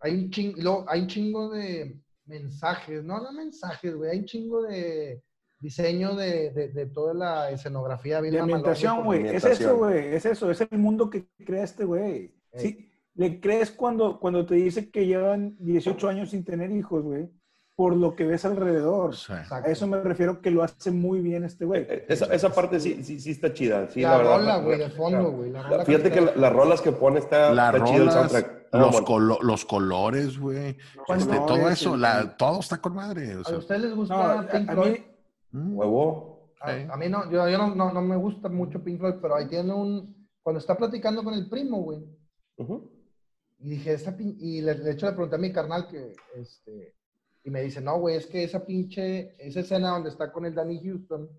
hay 0.01 0.13
un 0.15 0.29
chingo, 0.29 0.57
luego 0.61 0.85
hay 0.87 1.01
un 1.01 1.07
chingo 1.07 1.49
de 1.49 1.97
mensajes, 2.25 3.03
no, 3.03 3.19
no 3.21 3.31
mensajes, 3.31 3.95
güey, 3.95 4.11
hay 4.11 4.19
un 4.19 4.25
chingo 4.25 4.61
de 4.63 5.21
diseño 5.59 6.15
de, 6.15 6.51
de, 6.51 6.69
de 6.69 6.85
toda 6.85 7.13
la 7.13 7.51
escenografía. 7.51 8.21
bien 8.21 8.33
De 8.33 8.39
mamalón, 8.39 8.59
ambientación, 8.59 9.03
güey. 9.03 9.27
Es 9.27 9.43
eso, 9.45 9.77
güey. 9.77 10.15
Es 10.15 10.25
eso. 10.25 10.49
Es 10.51 10.61
el 10.61 10.77
mundo 10.77 11.09
que 11.09 11.27
crea 11.45 11.63
este 11.63 11.85
güey. 11.85 12.03
Ey. 12.03 12.35
Sí. 12.55 12.85
Le 13.15 13.39
crees 13.41 13.71
cuando, 13.71 14.19
cuando 14.19 14.45
te 14.45 14.55
dice 14.55 14.89
que 14.89 15.05
llevan 15.05 15.55
18 15.59 16.07
años 16.07 16.29
sin 16.29 16.43
tener 16.45 16.71
hijos, 16.71 17.03
güey. 17.03 17.29
Por 17.75 17.95
lo 17.95 18.13
que 18.15 18.25
ves 18.25 18.43
alrededor. 18.43 19.15
Sí. 19.15 19.31
A 19.51 19.59
eso 19.61 19.87
me 19.87 20.01
refiero 20.01 20.41
que 20.41 20.51
lo 20.51 20.63
hace 20.63 20.91
muy 20.91 21.21
bien 21.21 21.45
este 21.45 21.63
güey. 21.65 21.85
Eh, 21.89 22.05
Esa, 22.09 22.25
esa 22.33 22.53
parte 22.53 22.77
sí, 22.79 23.03
sí, 23.05 23.19
sí 23.21 23.31
está 23.31 23.53
chida. 23.53 23.87
Sí, 23.89 24.01
la, 24.01 24.11
la, 24.11 24.17
verdad. 24.17 24.37
rola, 24.37 24.57
güey, 24.57 24.79
de 24.79 24.89
fondo, 24.89 25.31
güey. 25.31 25.51
la 25.51 25.85
Fíjate 25.85 26.11
que 26.11 26.19
está- 26.19 26.35
la- 26.35 26.41
las 26.41 26.53
rolas 26.53 26.81
que 26.81 26.91
pone 26.91 27.19
está, 27.19 27.53
chido 27.85 28.03
el 28.03 28.11
soundtrack. 28.11 28.59
Los, 28.73 28.91
bueno. 28.91 29.05
colo- 29.07 29.39
los 29.41 29.65
colores, 29.65 30.37
güey. 30.37 30.77
Este, 31.07 31.37
todo 31.47 31.69
eso, 31.69 31.97
la, 31.97 32.35
todo 32.37 32.59
está 32.59 32.77
con 32.79 32.93
madre. 32.95 33.35
o 33.37 33.41
¿A 33.41 33.43
sea, 33.45 33.57
ustedes 33.57 33.81
les 33.81 33.89
No, 33.91 33.95
gusta 33.95 34.39
a, 34.41 34.47
Pink 34.47 34.69
a 34.69 34.73
Floyd? 34.73 34.95
Mí, 35.51 35.61
mm, 35.73 35.77
Huevo. 35.77 36.49
A, 36.61 36.73
Sí. 36.73 36.87
a 36.91 36.97
mí 36.97 37.07
no, 37.09 37.29
yo, 37.31 37.47
yo 37.49 37.57
no, 37.57 37.73
no, 37.75 37.91
no 37.93 38.01
me 38.01 38.17
gusta 38.17 38.49
mucho 38.49 38.83
Pink 38.83 38.99
Floyd, 38.99 39.15
pero 39.21 39.35
ahí 39.35 39.47
tiene 39.47 39.73
un... 39.73 40.27
Cuando 40.43 40.59
está 40.59 40.75
platicando 40.75 41.23
con 41.23 41.33
el 41.33 41.49
primo, 41.49 41.81
güey, 41.83 42.03
y 43.59 43.69
dije, 43.69 43.93
esa 43.93 44.15
pin- 44.17 44.35
y 44.39 44.61
le, 44.61 44.73
de 44.75 44.91
hecho 44.91 45.05
le 45.05 45.11
pregunté 45.13 45.35
a 45.35 45.39
mi 45.39 45.51
carnal 45.51 45.87
que, 45.87 46.15
este, 46.35 46.95
y 47.43 47.49
me 47.49 47.61
dice, 47.61 47.81
no, 47.81 47.99
güey, 47.99 48.15
es 48.17 48.25
que 48.27 48.43
esa 48.43 48.65
pinche, 48.65 49.35
esa 49.37 49.59
escena 49.61 49.91
donde 49.91 50.09
está 50.09 50.31
con 50.31 50.45
el 50.45 50.55
Danny 50.55 50.81
Houston 50.83 51.29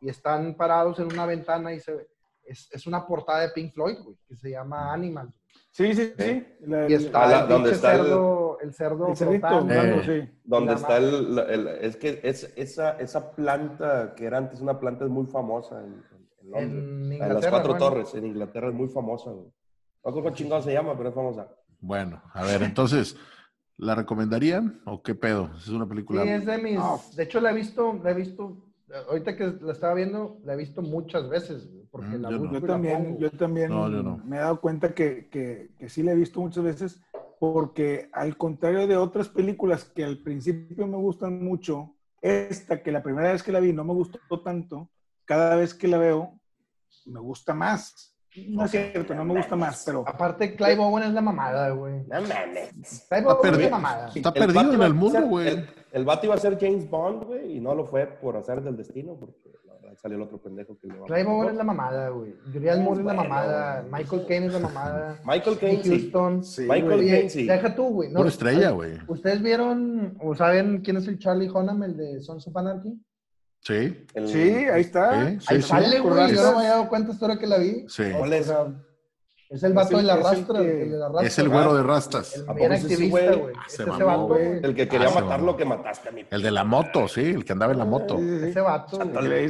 y 0.00 0.08
están 0.08 0.56
parados 0.56 0.98
en 0.98 1.06
una 1.06 1.26
ventana 1.26 1.72
y 1.72 1.80
se 1.80 2.08
es, 2.46 2.68
es 2.72 2.86
una 2.86 3.06
portada 3.06 3.40
de 3.40 3.48
Pink 3.50 3.72
Floyd, 3.74 3.96
güey, 4.02 4.16
que 4.28 4.36
se 4.36 4.50
llama 4.50 4.92
Animal. 4.92 5.32
sí, 5.70 5.94
sí, 5.94 6.12
sí. 6.18 6.46
La- 6.60 6.88
Y 6.88 6.94
el- 6.94 7.04
está 7.06 7.24
Ah, 7.24 7.28
la- 7.28 7.40
el 7.42 7.48
donde 7.48 7.70
está 7.72 7.94
el- 7.94 8.02
cerdo, 8.02 8.58
el, 8.60 8.72
cerdo 8.74 9.08
el 9.08 9.16
cerdito, 9.16 9.48
flotando. 9.48 9.72
claro, 9.74 9.94
Eh. 10.00 10.02
sí. 10.26 10.38
Donde 10.44 10.74
está 10.74 10.96
el, 10.98 11.38
el- 11.38 11.68
Es 11.68 11.96
que 11.96 12.20
es, 12.22 12.52
esa, 12.56 12.92
esa 12.98 13.30
planta 13.32 14.14
que 14.14 14.24
era 14.26 14.38
antes 14.38 14.60
una 14.60 14.78
planta 14.78 15.04
es 15.04 15.10
muy 15.10 15.26
famosa 15.26 15.80
en, 15.80 16.02
en- 16.42 16.50
Londres. 16.50 17.20
En 17.22 17.28
las 17.34 17.46
cuatro 17.48 17.72
¿no? 17.72 17.78
torres 17.78 18.14
en 18.14 18.26
Inglaterra 18.26 18.68
es 18.68 18.74
muy 18.74 18.88
famosa, 18.88 19.30
güey. 19.30 19.46
No 20.04 20.12
creo 20.12 20.22
cómo 20.24 20.34
chingado 20.36 20.60
se 20.62 20.72
llama, 20.72 20.94
pero 20.96 21.08
es 21.08 21.14
famosa. 21.14 21.48
Bueno, 21.80 22.22
a 22.34 22.44
ver, 22.44 22.62
entonces, 22.62 23.16
¿la 23.78 23.94
recomendarían 23.94 24.80
o 24.84 25.02
qué 25.02 25.14
pedo? 25.14 25.50
Es 25.56 25.68
una 25.68 25.88
película. 25.88 26.22
Sí, 26.22 26.28
es 26.28 26.44
de 26.46 26.58
mis. 26.58 26.74
No. 26.74 27.00
De 27.16 27.22
hecho, 27.22 27.40
la 27.40 27.50
he 27.50 27.54
visto, 27.54 27.98
la 28.02 28.10
he 28.10 28.14
visto. 28.14 28.58
Ahorita 29.08 29.34
que 29.36 29.54
la 29.62 29.72
estaba 29.72 29.94
viendo, 29.94 30.38
la 30.44 30.52
he 30.52 30.56
visto 30.56 30.82
muchas 30.82 31.28
veces. 31.30 31.66
güey, 31.70 31.83
Porque 31.94 32.18
Mm, 32.18 32.22
la 32.22 32.30
yo 32.30 32.36
no. 32.38 32.40
busco 32.40 32.54
Yo 32.54 32.58
y 32.58 32.60
la 32.62 32.66
también, 32.66 33.18
yo 33.18 33.30
también 33.30 33.70
No, 33.70 33.88
yo 33.88 34.02
no. 34.02 34.16
me 34.24 34.36
he 34.36 34.40
dado 34.40 34.60
cuenta 34.60 34.92
que, 34.94 35.28
que, 35.28 35.70
que 35.78 35.88
sí 35.88 36.02
la 36.02 36.10
he 36.10 36.16
visto 36.16 36.40
muchas 36.40 36.64
veces, 36.64 37.00
porque 37.38 38.08
al 38.12 38.36
contrario 38.36 38.88
de 38.88 38.96
otras 38.96 39.28
películas 39.28 39.84
que 39.84 40.02
al 40.02 40.18
principio 40.18 40.88
me 40.88 40.96
gustan 40.96 41.44
mucho, 41.44 41.94
esta 42.20 42.82
que 42.82 42.90
la 42.90 43.00
primera 43.00 43.30
vez 43.30 43.44
que 43.44 43.52
la 43.52 43.60
vi 43.60 43.72
no 43.72 43.84
me 43.84 43.92
gustó 43.92 44.18
tanto, 44.42 44.90
cada 45.24 45.54
vez 45.54 45.72
que 45.72 45.86
la 45.86 45.98
veo 45.98 46.36
me 47.06 47.20
gusta 47.20 47.54
más. 47.54 48.10
No 48.48 48.64
es 48.64 48.72
cierto, 48.72 49.14
no 49.14 49.24
me 49.24 49.36
gusta 49.36 49.54
más, 49.54 49.84
pero 49.86 50.02
Aparte, 50.04 50.56
Clive 50.56 50.78
Owen 50.80 51.04
es 51.04 51.12
la 51.12 51.20
mamada, 51.20 51.70
güey. 51.70 52.00
No 52.08 52.20
mames. 52.22 52.70
Clive 52.72 52.80
Está 52.82 53.18
Owen 53.18 53.36
es 53.36 53.40
perdido. 53.50 53.70
la 53.70 53.76
mamada. 53.76 54.10
Está 54.12 54.34
perdido 54.34 54.72
en 54.74 54.82
el 54.82 54.94
mundo, 54.94 55.20
güey. 55.28 55.64
El, 55.94 56.04
vato 56.04 56.26
iba 56.26 56.34
a 56.34 56.38
ser 56.38 56.58
James 56.60 56.88
Bond, 56.90 57.24
güey, 57.24 57.56
y 57.56 57.60
no 57.60 57.74
lo 57.74 57.84
fue 57.86 58.06
por 58.06 58.36
hacer 58.36 58.60
del 58.62 58.76
destino, 58.76 59.16
porque 59.18 59.50
la 59.66 59.74
verdad 59.74 59.96
salió 59.96 60.16
el 60.16 60.22
otro 60.24 60.38
pendejo 60.38 60.78
que 60.78 60.88
le 60.88 60.94
va 60.98 61.06
Owen 61.06 61.50
es 61.50 61.54
la 61.56 61.64
mamada, 61.64 62.08
güey. 62.10 62.34
Julianne 62.52 62.82
Moore 62.84 63.00
es 63.00 63.06
la 63.06 63.14
mamada. 63.14 63.86
Michael 63.90 64.26
Caine 64.26 64.46
es 64.46 64.52
la 64.52 64.58
mamada. 64.58 65.20
Michael 65.24 65.58
Caine. 65.58 65.82
Houston. 65.84 66.44
sí, 66.44 66.62
Michael 66.62 67.00
Caine, 67.06 67.30
sí. 67.30 67.46
deja 67.46 67.74
tú, 67.74 67.84
güey. 67.90 68.08
no, 68.10 68.18
Pura 68.18 68.28
estrella, 68.28 68.70
güey. 68.70 68.92
¿Ustedes 69.08 69.42
vieron 69.42 70.16
o 70.20 70.34
saben 70.34 70.80
quién 70.82 70.96
es 70.96 71.06
el 71.08 71.18
Charlie 71.18 71.48
Hunnam, 71.48 71.82
el 71.84 71.96
de 71.96 72.20
Sons 72.20 72.46
of 72.48 72.56
Anarchy? 72.56 73.00
Sí, 73.60 74.04
El- 74.14 74.28
sí, 74.28 74.38
ahí 74.40 74.80
está. 74.82 75.26
Sí, 75.30 75.40
sí, 75.40 75.46
Ahí 75.48 75.62
sí. 75.62 75.68
sale, 75.68 76.00
güey. 76.00 76.34
Yo 76.34 76.42
no 76.42 76.50
me 76.52 76.58
había 76.58 76.70
dado 76.70 76.88
cuenta 76.88 77.12
hasta 77.12 77.24
ahora 77.26 77.38
que 77.38 77.46
la 77.46 77.58
vi. 77.58 77.84
sí. 77.88 78.02
¿Cuál 78.18 78.30
O 78.32 78.34
es? 78.34 78.46
sea, 78.46 78.66
es 79.50 79.62
el 79.62 79.72
vato 79.72 79.98
el- 79.98 79.98
de 79.98 80.02
la 80.02 80.14
es 80.14 80.18
el 80.18 80.24
rastra. 80.24 80.58
que- 80.60 80.82
el 80.82 80.90
de 80.90 80.96
la 80.98 81.08
rastra. 81.08 81.26
Es 81.26 81.38
el 81.38 81.48
güero 81.48 81.74
de 81.74 81.82
rastas. 81.82 82.34
El 82.36 82.42
¿A 82.42 82.46
poco 82.46 82.58
bien 82.58 82.72
es 82.72 82.84
ese 82.84 82.94
activista, 82.94 83.34
güey? 83.36 83.54
Ah. 83.56 84.58
El 84.62 84.74
que 84.74 84.88
quería 84.88 85.08
Ah, 85.08 85.20
matar 85.20 85.42
lo 85.42 85.56
que 85.56 85.64
mataste 85.64 86.08
a 86.08 86.12
mi 86.12 86.24
El 86.30 86.42
de 86.42 86.50
la 86.50 86.64
moto, 86.64 87.08
sí, 87.08 87.20
el 87.22 87.44
que 87.44 87.52
andaba 87.52 87.72
en 87.72 87.78
la 87.78 87.84
moto. 87.84 88.18
Sí, 88.18 88.28
sí, 88.28 88.38
sí. 88.40 88.46
Ese 88.50 88.60
vato. 88.60 88.98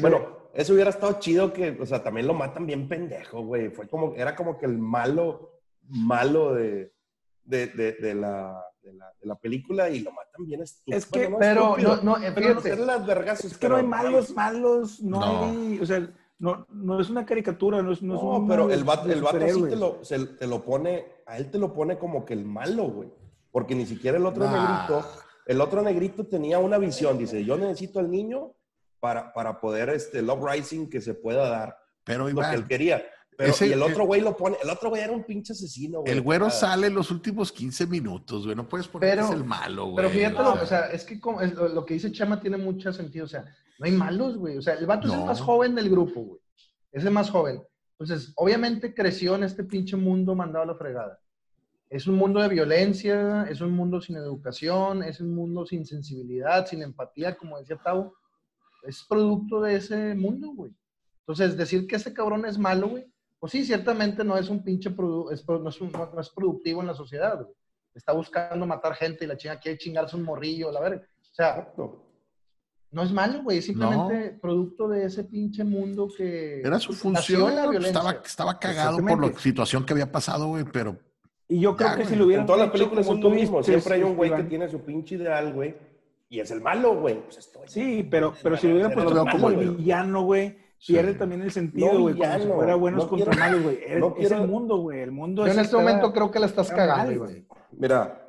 Bueno, 0.01 0.27
eso 0.55 0.73
hubiera 0.75 0.91
estado 0.91 1.19
chido 1.19 1.53
que, 1.53 1.77
o 1.81 1.87
sea, 1.87 2.03
también 2.03 2.27
lo 2.27 2.35
matan 2.35 2.67
bien 2.67 2.89
pendejo, 2.89 3.43
güey. 3.43 3.71
Fue 3.71 3.89
como, 3.89 4.15
era 4.15 4.35
como 4.37 4.59
que 4.59 4.67
el 4.67 4.79
malo, 4.79 5.59
malo 5.89 6.55
de, 6.55 6.93
de, 7.45 7.67
de, 7.69 7.93
de 7.93 8.15
la, 8.15 8.65
de, 8.83 8.93
la, 8.95 9.07
de 9.21 9.27
la 9.27 9.35
película 9.37 9.89
y 9.91 10.01
lo 10.01 10.13
matan 10.13 10.47
bien 10.47 10.63
estúpido. 10.63 10.97
Es 10.99 11.07
que- 11.07 11.29
Pero, 11.39 11.77
estúpido, 11.77 11.97
no, 12.03 12.19
no, 12.19 12.25
eh, 12.25 12.33
pero 12.35 12.55
no 12.55 12.61
fíjate. 12.61 12.77
ser 12.77 12.87
las 12.87 13.07
vergas 13.07 13.45
Es 13.45 13.57
que 13.59 13.69
no 13.69 13.77
hay 13.77 13.83
malos, 13.87 14.31
malos, 14.35 15.01
no, 15.03 15.21
No. 15.21 15.45
hay, 15.45 15.79
o 15.81 15.87
sea, 15.87 16.09
no, 16.39 16.67
no 16.71 17.01
es 17.01 17.09
una 17.11 17.25
caricatura, 17.25 17.81
no 17.83 17.93
es, 17.93 18.03
no 18.03 18.17
es 18.17 18.23
No, 18.23 18.29
un 18.39 18.49
pero 18.49 18.71
el 18.71 18.85
vato, 18.85 19.11
el 19.11 19.23
vato 19.23 19.39
sí 19.49 19.63
te 19.69 19.77
lo, 19.77 20.05
se- 20.05 20.27
te 20.27 20.47
lo 20.47 20.65
pone, 20.65 21.07
a 21.27 21.37
él 21.39 21.51
te 21.51 21.59
lo 21.59 21.73
pone 21.73 21.99
como 21.99 22.25
que 22.25 22.35
el 22.35 22.45
malo, 22.45 22.85
güey. 22.85 23.09
Porque 23.51 23.75
ni 23.75 23.87
siquiera 23.87 24.19
el 24.19 24.27
otro 24.27 24.45
Nah. 24.45 24.87
negrito, 24.87 25.09
el 25.47 25.61
otro 25.61 25.81
negrito 25.83 26.27
tenía 26.27 26.59
una 26.59 26.77
visión, 26.79 27.17
dice, 27.19 27.45
yo 27.45 27.57
necesito 27.57 28.01
al 28.01 28.11
niño 28.11 28.53
para, 29.01 29.33
para 29.33 29.61
poder, 29.61 29.91
este, 29.91 30.19
el 30.19 30.29
uprising 30.31 30.89
que 30.91 31.01
se 31.01 31.15
pueda 31.15 31.49
dar, 31.49 31.77
Pero 32.05 32.21
lo 32.21 32.25
que 32.27 32.31
él 32.31 32.37
Iván, 32.59 32.69
quería. 32.69 33.03
Pero, 33.37 33.51
Ese- 33.51 33.67
y 33.69 33.73
el 33.73 33.83
otro 33.83 34.05
güey 34.07 34.21
lo 34.21 34.37
pone, 34.37 34.57
el 34.63 34.71
otro 34.71 34.91
güey 34.91 35.03
era 35.03 35.13
un 35.13 35.25
pinche 35.25 35.53
asesino, 35.55 36.01
güey. 36.01 36.13
El 36.13 36.21
güero 36.23 36.51
sale 36.51 36.87
en 36.89 36.95
los 36.95 37.11
últimos 37.11 37.51
15 37.51 37.87
minutos, 37.87 38.45
güey. 38.45 38.55
No 38.57 38.69
puedes 38.69 38.87
poner 38.89 39.11
Pero- 39.17 39.29
que 39.29 39.35
es 39.35 39.39
el 39.41 39.45
malo, 39.45 39.87
güey. 39.87 39.97
Pero 39.97 40.11
fíjate, 40.11 40.37
o 40.63 40.67
sea, 40.67 40.87
es 40.93 41.05
que 41.05 41.19
como- 41.21 41.41
es 41.41 41.53
lo, 41.55 41.69
lo 41.69 41.85
que 41.85 41.95
dice 41.95 42.13
Chama 42.13 42.41
tiene 42.41 42.57
mucho 42.57 42.93
sentido. 42.93 43.25
O 43.25 43.29
sea, 43.29 43.45
no 43.79 43.87
hay 43.87 43.93
malos, 43.93 44.37
güey. 44.37 44.57
O 44.59 44.63
sea, 44.63 44.75
el 44.75 44.87
vato 44.87 45.07
es 45.09 45.13
No. 45.15 45.21
el 45.21 45.27
más 45.27 45.41
joven 45.41 45.75
del 45.75 45.91
grupo, 45.91 46.21
güey. 46.21 46.41
Es 46.93 47.05
el 47.05 47.11
más 47.11 47.31
joven. 47.31 47.63
Entonces, 47.99 48.33
obviamente 48.37 48.95
creció 48.95 49.35
en 49.37 49.45
este 49.45 49.65
pinche 49.65 49.97
mundo 49.97 50.35
mandado 50.35 50.65
a 50.65 50.67
la 50.67 50.75
fregada. 50.75 51.19
Es 51.91 52.07
un 52.07 52.17
mundo 52.17 52.41
de 52.41 52.49
violencia, 52.49 53.45
es 53.49 53.61
un 53.61 53.71
mundo 53.73 54.01
sin 54.01 54.17
educación, 54.17 55.03
es 55.03 55.21
un 55.21 55.35
mundo 55.35 55.65
sin 55.67 55.87
sensibilidad, 55.87 56.67
sin 56.67 56.83
empatía, 56.83 57.37
como 57.37 57.59
decía 57.59 57.77
Tavo. 57.83 58.15
Es 58.83 59.05
producto 59.09 59.61
de 59.61 59.77
ese 59.77 60.15
mundo, 60.15 60.53
güey. 60.55 60.73
Entonces, 61.21 61.57
decir 61.57 61.87
que 61.87 61.97
este 61.97 62.13
cabrón 62.13 62.45
es 62.47 62.59
malo, 62.59 62.89
güey, 62.89 63.07
pues 63.39 63.53
sí, 63.53 63.65
ciertamente 63.65 64.25
no 64.25 64.37
es 64.37 64.49
un 64.49 64.63
pinche 64.65 64.91
produ- 64.91 65.33
es 65.33 65.47
no, 65.49 65.69
es 65.69 65.81
un- 65.81 65.93
no- 65.93 66.21
es 66.21 66.31
productivo 66.31 66.81
en 66.81 66.89
la 66.89 66.95
sociedad, 66.95 67.37
güey. 67.43 67.55
Está 67.95 68.13
buscando 68.13 68.67
matar 68.67 68.95
gente 68.95 69.25
y 69.25 69.29
la 69.29 69.37
chinga 69.37 69.61
quiere 69.61 69.79
chingarse 69.79 70.17
un 70.17 70.25
morrillo, 70.25 70.73
la 70.73 70.81
verga. 70.81 71.07
O 71.31 71.35
sea, 71.35 71.51
Exacto. 71.59 72.04
No 72.95 73.03
es 73.03 73.13
malo, 73.13 73.43
güey, 73.43 73.59
es 73.59 73.67
simplemente 73.67 74.39
producto 74.41 74.89
de 74.89 75.05
ese 75.05 75.25
pinche 75.25 75.65
mundo 75.65 76.09
que 76.17 76.61
Era 76.61 76.79
su 76.79 76.93
nació 76.93 77.03
función. 77.41 77.51
violencia. 77.71 77.89
Estaba, 77.89 78.13
estaba 78.25 78.59
cagado 78.59 78.99
por 78.99 79.21
la 79.33 79.39
situación 79.39 79.85
que 79.85 79.93
había 79.93 80.11
pasado, 80.11 80.47
güey, 80.49 80.65
pero 80.65 80.97
Y 81.49 81.61
yo 81.61 81.77
creo 81.77 81.91
Ya, 81.91 81.95
que 81.97 82.03
güey. 82.03 82.13
si 82.15 82.17
lo 82.19 82.25
hubieran 82.27 82.43
En 82.43 82.47
todas 82.47 82.63
las 82.63 82.71
películas 82.71 83.07
lo 83.07 83.21
tú 83.21 83.31
mismo. 83.31 83.63
Siempre 83.63 83.95
hay 83.95 84.03
un 84.03 84.17
güey 84.17 84.35
que 84.35 84.45
tiene 84.45 84.69
su 84.69 84.81
pinche 84.81 85.17
ideal, 85.17 85.53
güey. 85.53 85.75
Y 86.31 86.41
es 86.41 86.51
el 86.51 86.61
malo, 86.63 86.97
güey. 87.01 87.21
Pues 87.23 87.37
esto, 87.39 87.61
Sí, 87.67 88.07
pero, 88.11 88.33
pero 88.43 88.57
si 88.57 88.67
lo 88.69 88.75
hubieran 88.75 88.93
puesto 88.93 89.25
como 89.31 89.51
el 89.51 89.71
villano, 89.77 90.23
güey, 90.23 90.57
Sí. 90.79 90.93
pierde 90.95 91.15
también 91.15 91.43
el 91.43 91.51
sentido, 91.51 91.93
No 91.95 92.01
güey, 92.01 92.15
como 92.17 92.39
si 92.39 92.47
fuera 92.49 92.75
buenos 92.75 93.05
no 93.05 93.09
contra 93.11 93.31
quiero- 93.33 93.45
malos, 93.47 93.63
güey. 93.63 93.79
Es, 93.87 93.99
no 94.01 94.09
es 94.09 94.15
quiero- 94.29 94.43
el 94.43 94.49
mundo, 94.49 94.77
güey. 94.79 95.01
El 95.01 95.13
mundo 95.13 95.47
Yo 95.47 95.53
en 95.53 95.59
este 95.59 95.77
momento 95.77 96.13
creo 96.13 96.31
que 96.31 96.39
la 96.41 96.47
estás 96.47 96.67
está 96.71 96.77
cagando, 96.77 97.25
güey. 97.25 97.47
Mira, 97.73 98.21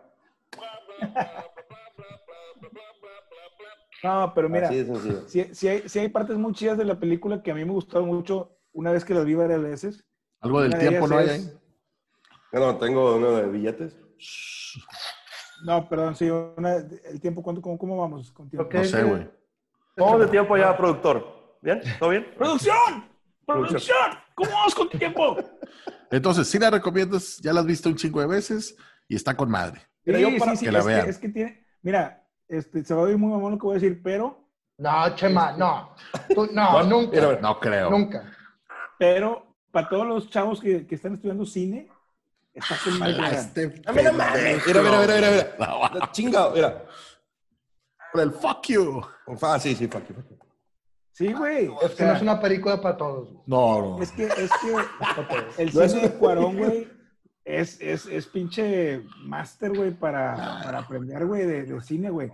No, 4.05 4.31
pero 4.33 4.47
mira, 4.49 4.67
así 4.67 4.77
de 4.77 4.85
sencillo. 4.85 5.23
sí, 5.27 5.49
sí 5.53 5.67
hay, 5.67 5.89
sí 5.89 5.99
hay 5.99 6.09
partes 6.09 6.37
muy 6.37 6.53
chidas 6.53 6.77
de 6.77 6.85
la 6.85 6.99
película 6.99 7.41
que 7.43 7.51
a 7.51 7.55
mí 7.55 7.65
me 7.65 7.71
gustaron 7.71 8.07
mucho 8.07 8.57
una 8.71 8.91
vez 8.91 9.03
que 9.05 9.13
las 9.13 9.25
vi 9.25 9.35
varias 9.35 9.61
veces. 9.61 10.05
algo 10.41 10.61
del 10.61 10.77
tiempo 10.77 11.07
no 11.07 11.17
hay 11.17 11.25
es- 11.25 11.31
ahí. 11.31 11.59
Bueno, 12.51 12.77
tengo 12.77 13.15
uno 13.17 13.31
de 13.31 13.47
billetes. 13.47 13.97
No, 15.65 15.87
perdón, 15.89 16.15
sí, 16.15 16.29
una- 16.29 16.75
el 16.75 17.19
tiempo, 17.21 17.41
¿cuánto, 17.41 17.61
cómo, 17.61 17.77
cómo 17.77 17.97
vamos? 17.97 18.31
con 18.31 18.49
tiempo? 18.49 18.65
Ok. 18.67 18.73
No 18.75 18.83
sé, 18.83 19.03
güey. 19.03 19.29
¿Cómo 19.97 20.19
de 20.19 20.27
tiempo 20.27 20.57
ya, 20.57 20.75
productor? 20.77 21.57
¿Bien? 21.61 21.81
¿Todo 21.99 22.09
bien? 22.09 22.27
¡Producción! 22.37 23.05
¡Producción! 23.45 23.95
¿Cómo 24.35 24.51
vamos 24.51 24.75
con 24.75 24.89
tiempo? 24.89 25.37
Entonces, 26.11 26.47
sí 26.47 26.59
la 26.59 26.69
recomiendas, 26.69 27.37
ya 27.37 27.53
la 27.53 27.61
has 27.61 27.65
visto 27.65 27.89
un 27.89 27.95
chingo 27.95 28.19
de 28.19 28.27
veces 28.27 28.75
y 29.07 29.15
está 29.15 29.35
con 29.35 29.49
madre. 29.49 29.81
Mira, 30.03 30.19
Sí, 30.19 30.23
yo 30.31 30.37
para- 30.37 30.51
sí, 30.51 30.57
sí, 30.57 30.65
que 30.65 30.71
la 30.71 30.79
es, 30.79 30.85
vean. 30.85 31.03
que, 31.05 31.09
es 31.09 31.17
que 31.17 31.29
tiene, 31.29 31.65
mira, 31.81 32.24
este, 32.47 32.83
se 32.83 32.93
va 32.93 33.01
a 33.01 33.03
oír 33.05 33.17
muy 33.17 33.31
mamón 33.31 33.53
lo 33.53 33.57
que 33.57 33.65
voy 33.65 33.73
a 33.77 33.79
decir, 33.79 34.01
pero, 34.03 34.39
No, 34.77 35.15
Chema, 35.15 35.53
no. 35.53 35.95
Tú- 36.33 36.49
no, 36.51 36.71
Bueno, 36.73 36.89
nunca. 37.01 37.37
No 37.41 37.59
creo. 37.59 37.89
Nunca. 37.89 38.23
pero, 38.97 39.45
para 39.71 39.89
todos 39.89 40.05
los 40.07 40.29
chavos 40.29 40.61
que, 40.61 40.85
que 40.87 40.95
están 40.95 41.13
estudiando 41.15 41.45
cine, 41.45 41.89
está 42.53 42.75
madre. 42.99 43.13
Ojalá 43.13 43.31
este 43.31 43.81
A 43.85 43.91
mí 43.91 44.01
no 44.03 44.13
mames. 44.13 44.65
Mira, 44.67 44.81
mira, 44.81 44.99
mira, 45.01 45.15
mira. 45.15 45.31
mira. 45.31 45.55
No. 45.59 45.99
La 45.99 46.11
Chinga, 46.11 46.49
mira. 46.51 46.85
Por 48.13 48.21
el 48.21 48.31
fuck 48.31 48.65
you. 48.67 49.01
Ah, 49.41 49.59
sí, 49.59 49.75
sí, 49.75 49.87
fuck 49.87 50.07
you, 50.07 50.15
fuck 50.15 50.29
you. 50.29 50.37
Sí, 51.11 51.31
güey. 51.33 51.67
o 51.67 51.81
Es 51.81 51.91
que 51.91 51.97
sea, 51.97 52.07
no 52.07 52.13
es 52.15 52.21
una 52.21 52.39
película 52.41 52.81
para 52.81 52.95
todos. 52.97 53.29
güey. 53.31 53.43
No, 53.47 53.81
no. 53.97 54.01
Es 54.03 54.11
que, 54.11 54.25
es 54.25 54.51
que 54.61 54.75
el 55.63 55.73
No 55.73 55.81
es- 55.81 55.91
cine 55.91 56.03
de 56.09 56.13
Cuarón, 56.15 56.57
güey, 56.57 56.87
es, 57.45 57.79
es, 57.79 58.05
es 58.07 58.25
pinche 58.25 59.03
máster, 59.19 59.71
güey, 59.75 59.91
para, 59.91 60.61
para 60.63 60.79
aprender, 60.79 61.25
güey, 61.25 61.45
de, 61.45 61.63
de 61.63 61.81
cine, 61.81 62.09
güey. 62.09 62.31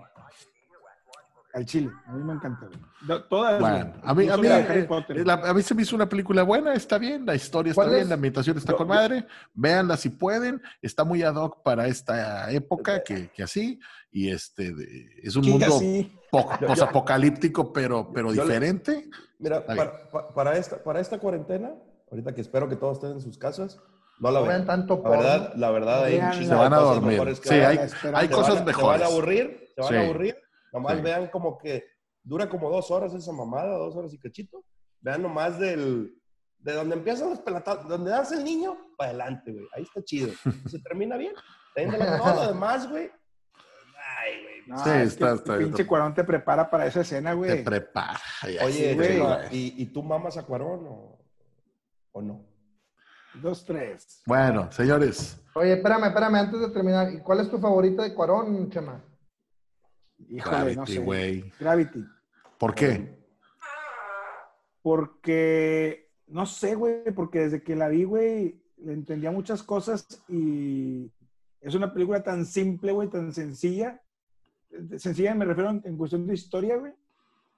Al 1.54 1.65
chile. 1.65 1.91
A 2.06 2.13
mí 2.13 2.24
me 2.24 2.32
encanta, 2.32 2.65
güey. 2.65 3.21
Todas. 3.30 3.60
Bueno, 3.60 3.91
a 4.04 4.13
mí, 4.15 4.30
a, 4.30 4.38
mí, 4.38 4.47
eh, 4.47 4.88
la- 5.26 5.34
a 5.34 5.54
mí 5.54 5.62
se 5.62 5.76
me 5.76 5.82
hizo 5.82 5.97
una 5.97 6.08
película 6.08 6.43
buena, 6.43 6.74
está 6.74 6.97
bien, 6.97 7.26
la 7.26 7.36
historia 7.36 7.71
está 7.71 7.82
¿Cuál 7.82 7.89
bien, 7.89 8.04
es? 8.04 8.08
la 8.08 8.15
ambientación 8.15 8.58
está 8.58 8.71
Yo- 8.71 8.78
con 8.78 8.88
yo- 8.88 8.93
madre, 8.93 9.28
véanla 9.54 9.97
si 9.97 10.08
pueden, 10.12 10.62
está 10.82 11.04
muy 11.04 11.24
ad 11.24 11.36
hoc 11.36 11.62
para 11.62 11.88
esta 11.88 12.50
época 12.52 13.04
que, 13.04 13.32
que 13.32 13.43
así, 13.43 13.82
y 14.13 14.30
este 14.30 14.74
de- 14.74 15.10
es 15.21 15.36
un 15.36 15.45
mundo 15.45 15.65
así. 15.76 16.17
po- 16.32 16.50
posapocalíptico, 16.65 17.74
pero, 17.74 18.10
pero 18.13 18.34
Yo 18.34 18.43
diferente. 18.43 19.10
Mira, 19.38 19.58
Está 19.58 19.74
bien. 19.74 19.86
para, 19.88 20.10
pa- 20.10 20.34
para 20.34 20.56
esta, 20.58 20.82
para 20.82 21.02
esta 21.02 21.19
cuarentena, 21.19 21.71
ahorita 22.10 22.34
que 22.34 22.39
espero 22.39 22.69
que 22.69 22.78
todos 22.78 22.93
estén 22.97 23.12
en 23.12 23.19
sus 23.21 23.38
casas, 23.38 23.78
no 24.21 24.31
la 24.31 24.39
No 24.39 24.45
vean 24.47 24.65
tanto 24.65 25.01
La 25.03 25.10
verdad, 25.10 25.53
la 25.55 25.71
verdad, 25.71 26.03
hay 26.05 26.17
un 26.19 26.34
Se 26.47 26.53
van 26.55 26.73
a 26.73 26.77
dormir. 26.77 27.36
Sí, 27.43 27.53
hay, 27.55 27.79
hay 28.13 28.27
cosas 28.29 28.55
van 28.55 28.65
mejores. 28.65 29.01
Se 29.01 29.03
van 29.03 29.12
a 29.12 29.13
aburrir, 29.13 29.67
se 29.75 29.81
van 29.81 29.89
Sí. 29.89 29.95
a 29.95 30.01
aburrir. 30.01 30.38
Nomás 30.71 30.95
Sí. 30.97 31.01
vean 31.01 31.27
como 31.27 31.57
que 31.57 31.84
dura 32.23 32.47
como 32.47 32.69
dos 32.69 32.89
horas 32.91 33.13
esa 33.13 33.31
mamada, 33.34 33.75
dos 33.77 33.95
horas 33.95 34.13
y 34.13 34.19
cachito. 34.19 34.63
Vean 35.01 35.21
nomás 35.23 35.60
del, 35.60 36.13
de 36.60 36.73
donde 36.73 36.95
empiezan 36.95 37.31
los 37.31 37.39
pelatados, 37.41 37.88
donde 37.88 38.12
nace 38.12 38.36
el 38.36 38.43
niño, 38.43 38.77
para 38.97 39.10
adelante, 39.10 39.51
güey. 39.51 39.65
Ahí 39.75 39.84
está 39.84 40.03
chido. 40.03 40.31
Se 40.69 40.79
termina 40.79 41.17
bien. 41.17 41.34
Todo 41.75 42.36
lo 42.36 42.47
demás, 42.53 42.88
güey. 42.89 43.10
Ay, 44.19 44.41
güey. 44.43 44.62
No, 44.67 44.77
Sí, 44.84 44.89
es 44.91 45.07
está- 45.13 45.29
que 45.29 45.36
está- 45.36 45.55
el 45.55 45.63
pinche 45.63 45.88
Cuarón 45.88 46.13
te 46.13 46.23
prepara 46.23 46.69
para 46.69 46.86
esa 46.86 47.01
escena, 47.01 47.31
Te 47.31 47.36
güey. 47.38 47.63
prepara. 47.63 48.19
ya 48.43 48.65
Oye, 48.65 48.89
sí, 48.91 48.95
güey. 48.95 49.07
Chema, 49.17 49.36
güey. 49.38 49.47
¿y, 49.57 49.73
¿y 49.81 49.86
tú 49.88 50.03
mamas 50.03 50.38
a 50.38 50.43
Cuarón 50.43 50.86
o, 50.88 51.19
o 52.12 52.21
no? 52.21 52.45
Dos, 53.36 53.65
tres. 53.65 54.22
Bueno, 54.26 54.72
señores, 54.72 55.39
Oye, 55.54 55.74
espérame, 55.74 56.06
espérame, 56.06 56.36
antes 56.36 56.60
de 56.62 56.70
terminar. 56.70 57.13
¿Y 57.13 57.20
cuál 57.20 57.41
es 57.41 57.50
tu 57.50 57.60
favorita 57.60 58.04
de 58.04 58.13
Cuarón, 58.13 58.70
Chema? 58.70 59.04
Híjole, 60.30 60.58
no 60.76 60.84
Gravity, 60.84 60.94
sé. 60.94 61.00
güey. 61.00 61.54
Gravity. 61.60 62.06
¿Por 62.58 62.74
qué? 62.76 63.17
Porque, 64.82 66.10
no 66.28 66.46
sé, 66.46 66.76
güey, 66.76 67.12
porque 67.13 67.39
desde 67.39 67.63
que 67.63 67.76
la 67.76 67.88
vi, 67.89 68.04
güey, 68.04 68.62
le 68.78 68.94
entendía 68.94 69.32
muchas 69.32 69.62
cosas 69.62 70.24
y 70.28 71.12
es 71.60 71.76
una 71.76 71.94
película 71.94 72.24
tan 72.24 72.46
simple, 72.46 72.91
güey, 72.91 73.10
tan 73.10 73.34
sencilla. 73.34 74.02
Sencilla 74.98 75.36
me 75.36 75.46
refiero 75.46 75.70
en, 75.70 75.82
en 75.86 75.98
cuestión 75.98 76.26
de 76.26 76.34
historia, 76.34 76.78
güey. 76.78 76.94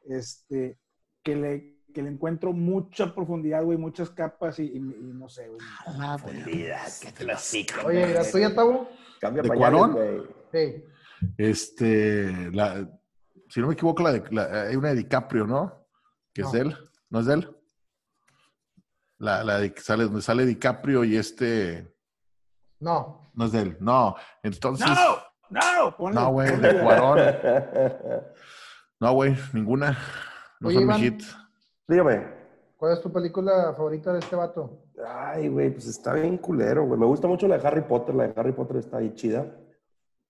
Este, 0.05 0.77
que 1.21 1.35
le, 1.35 1.77
que 1.93 2.01
le 2.01 2.09
encuentro 2.09 2.51
mucha 2.53 3.13
profundidad, 3.13 3.63
güey, 3.63 3.77
muchas 3.77 4.09
capas 4.09 4.59
y, 4.59 4.63
y- 4.63 4.77
y 4.77 5.11
no 5.13 5.29
sé, 5.29 5.47
güey. 5.47 5.59
Oye, 7.85 8.09
¿y 8.09 8.13
la 8.13 8.29
tuya, 8.31 8.53
Tabo? 8.55 8.89
Cambia 9.21 9.43
¿De 9.43 9.49
Cuarón? 9.49 9.97
Sí. 10.51 10.83
Este, 11.37 12.51
la, 12.51 12.87
si 13.49 13.61
no 13.61 13.67
me 13.67 13.73
equivoco, 13.73 14.03
la 14.03 14.11
de, 14.13 14.23
la- 14.31 14.63
hay 14.63 14.75
una 14.75 14.89
de 14.89 14.95
DiCaprio, 14.95 15.45
¿no? 15.47 15.85
Que 16.33 16.41
es 16.41 16.51
de 16.51 16.61
él, 16.61 16.77
¿no 17.09 17.19
es 17.19 17.25
de 17.27 17.33
él? 17.35 17.57
La, 19.19 19.43
la 19.43 19.59
de 19.59 19.73
que 19.73 19.81
sale, 19.81 20.03
donde 20.05 20.21
sale 20.21 20.45
DiCaprio 20.45 21.03
y 21.05 21.15
este, 21.15 21.93
No. 22.79 23.31
no 23.35 23.45
es 23.45 23.51
de 23.51 23.61
él, 23.61 23.77
no. 23.79 24.15
Entonces, 24.41 24.87
¡No! 24.87 25.17
¡No! 25.49 25.95
Ponle- 25.97 26.13
no, 26.15 26.31
güey, 26.31 26.55
de 26.59 26.79
Cuarón. 26.81 27.19
No, 28.99 29.11
güey, 29.13 29.35
ninguna. 29.51 29.97
No 30.61 30.69
Oye, 30.69 30.77
son 30.77 30.87
mi 30.87 30.93
hit. 30.93 31.23
Dígame. 31.87 32.43
¿Cuál 32.77 32.93
es 32.93 33.01
tu 33.01 33.11
película 33.11 33.73
favorita 33.75 34.11
de 34.13 34.19
este 34.19 34.35
vato? 34.35 34.85
Ay, 35.07 35.47
güey, 35.47 35.71
pues 35.71 35.87
está 35.87 36.13
bien 36.13 36.37
culero, 36.37 36.85
güey. 36.85 36.99
Me 36.99 37.05
gusta 37.05 37.27
mucho 37.27 37.47
la 37.47 37.57
de 37.57 37.67
Harry 37.67 37.81
Potter. 37.81 38.13
La 38.15 38.27
de 38.27 38.33
Harry 38.39 38.51
Potter 38.51 38.77
está 38.77 38.97
ahí 38.97 39.13
chida. 39.13 39.45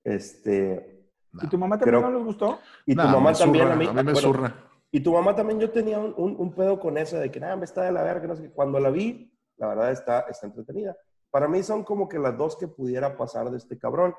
Este. 0.04 1.10
¿Y 1.42 1.48
tu 1.48 1.58
mamá 1.58 1.78
también 1.80 2.00
Creo- 2.00 2.12
no 2.12 2.18
les 2.18 2.26
gustó? 2.26 2.60
Y 2.86 2.96
tu 2.96 3.02
mamá 3.02 3.34
también 3.34 3.64
zurra, 3.66 3.74
a 3.74 3.78
mí. 3.78 3.86
A 3.88 3.90
mí 3.90 3.96
me 3.96 4.04
bueno, 4.14 4.20
zurra. 4.20 4.56
Y 4.92 5.00
tu 5.00 5.12
mamá 5.14 5.36
también, 5.36 5.60
yo 5.60 5.72
tenía 5.72 5.98
un, 5.98 6.14
un- 6.18 6.36
un 6.38 6.54
pedo 6.54 6.80
con 6.80 6.98
esa 7.00 7.20
de 7.20 7.32
que 7.32 7.40
nada, 7.40 7.56
me 7.56 7.66
está 7.66 7.82
de 7.84 7.92
la 7.92 8.04
verga, 8.04 8.28
no 8.28 8.36
sé 8.36 8.44
qué. 8.44 8.52
Cuando 8.52 8.80
la 8.80 8.92
vi, 8.92 9.34
la 9.58 9.68
verdad 9.70 9.92
está, 9.92 10.22
está 10.22 10.46
entretenida. 10.46 10.96
Para 11.32 11.48
mí 11.48 11.64
son 11.64 11.84
como 11.84 12.08
que 12.08 12.20
las 12.20 12.38
dos 12.38 12.56
que 12.56 12.68
pudiera 12.68 13.18
pasar 13.18 13.50
de 13.50 13.58
este 13.58 13.80
cabrón. 13.80 14.14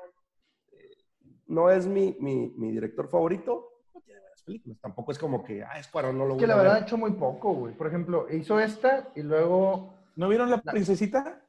Eh, 0.73 0.89
No 1.47 1.69
es 1.69 1.87
mi, 1.87 2.17
mi, 2.19 2.53
mi 2.57 2.71
director 2.71 3.07
favorito, 3.07 3.69
no 3.93 4.01
tiene 4.01 4.19
buenas 4.19 4.24
películas. 4.45 4.77
Tampoco 4.81 5.11
es 5.11 5.17
como 5.19 5.43
que, 5.43 5.63
ah, 5.63 5.77
es 5.79 5.87
Cuarón, 5.87 6.17
no 6.17 6.25
lo 6.25 6.31
Es 6.31 6.35
voy 6.35 6.39
que 6.41 6.47
la 6.47 6.53
a 6.53 6.57
verdad 6.57 6.75
ha 6.75 6.79
hecho 6.79 6.97
muy 6.97 7.11
poco, 7.11 7.53
güey. 7.53 7.73
Por 7.73 7.87
ejemplo, 7.87 8.27
hizo 8.31 8.59
esta 8.59 9.09
y 9.15 9.21
luego... 9.23 9.93
¿No 10.15 10.29
vieron 10.29 10.49
la 10.49 10.61
princesita? 10.61 11.41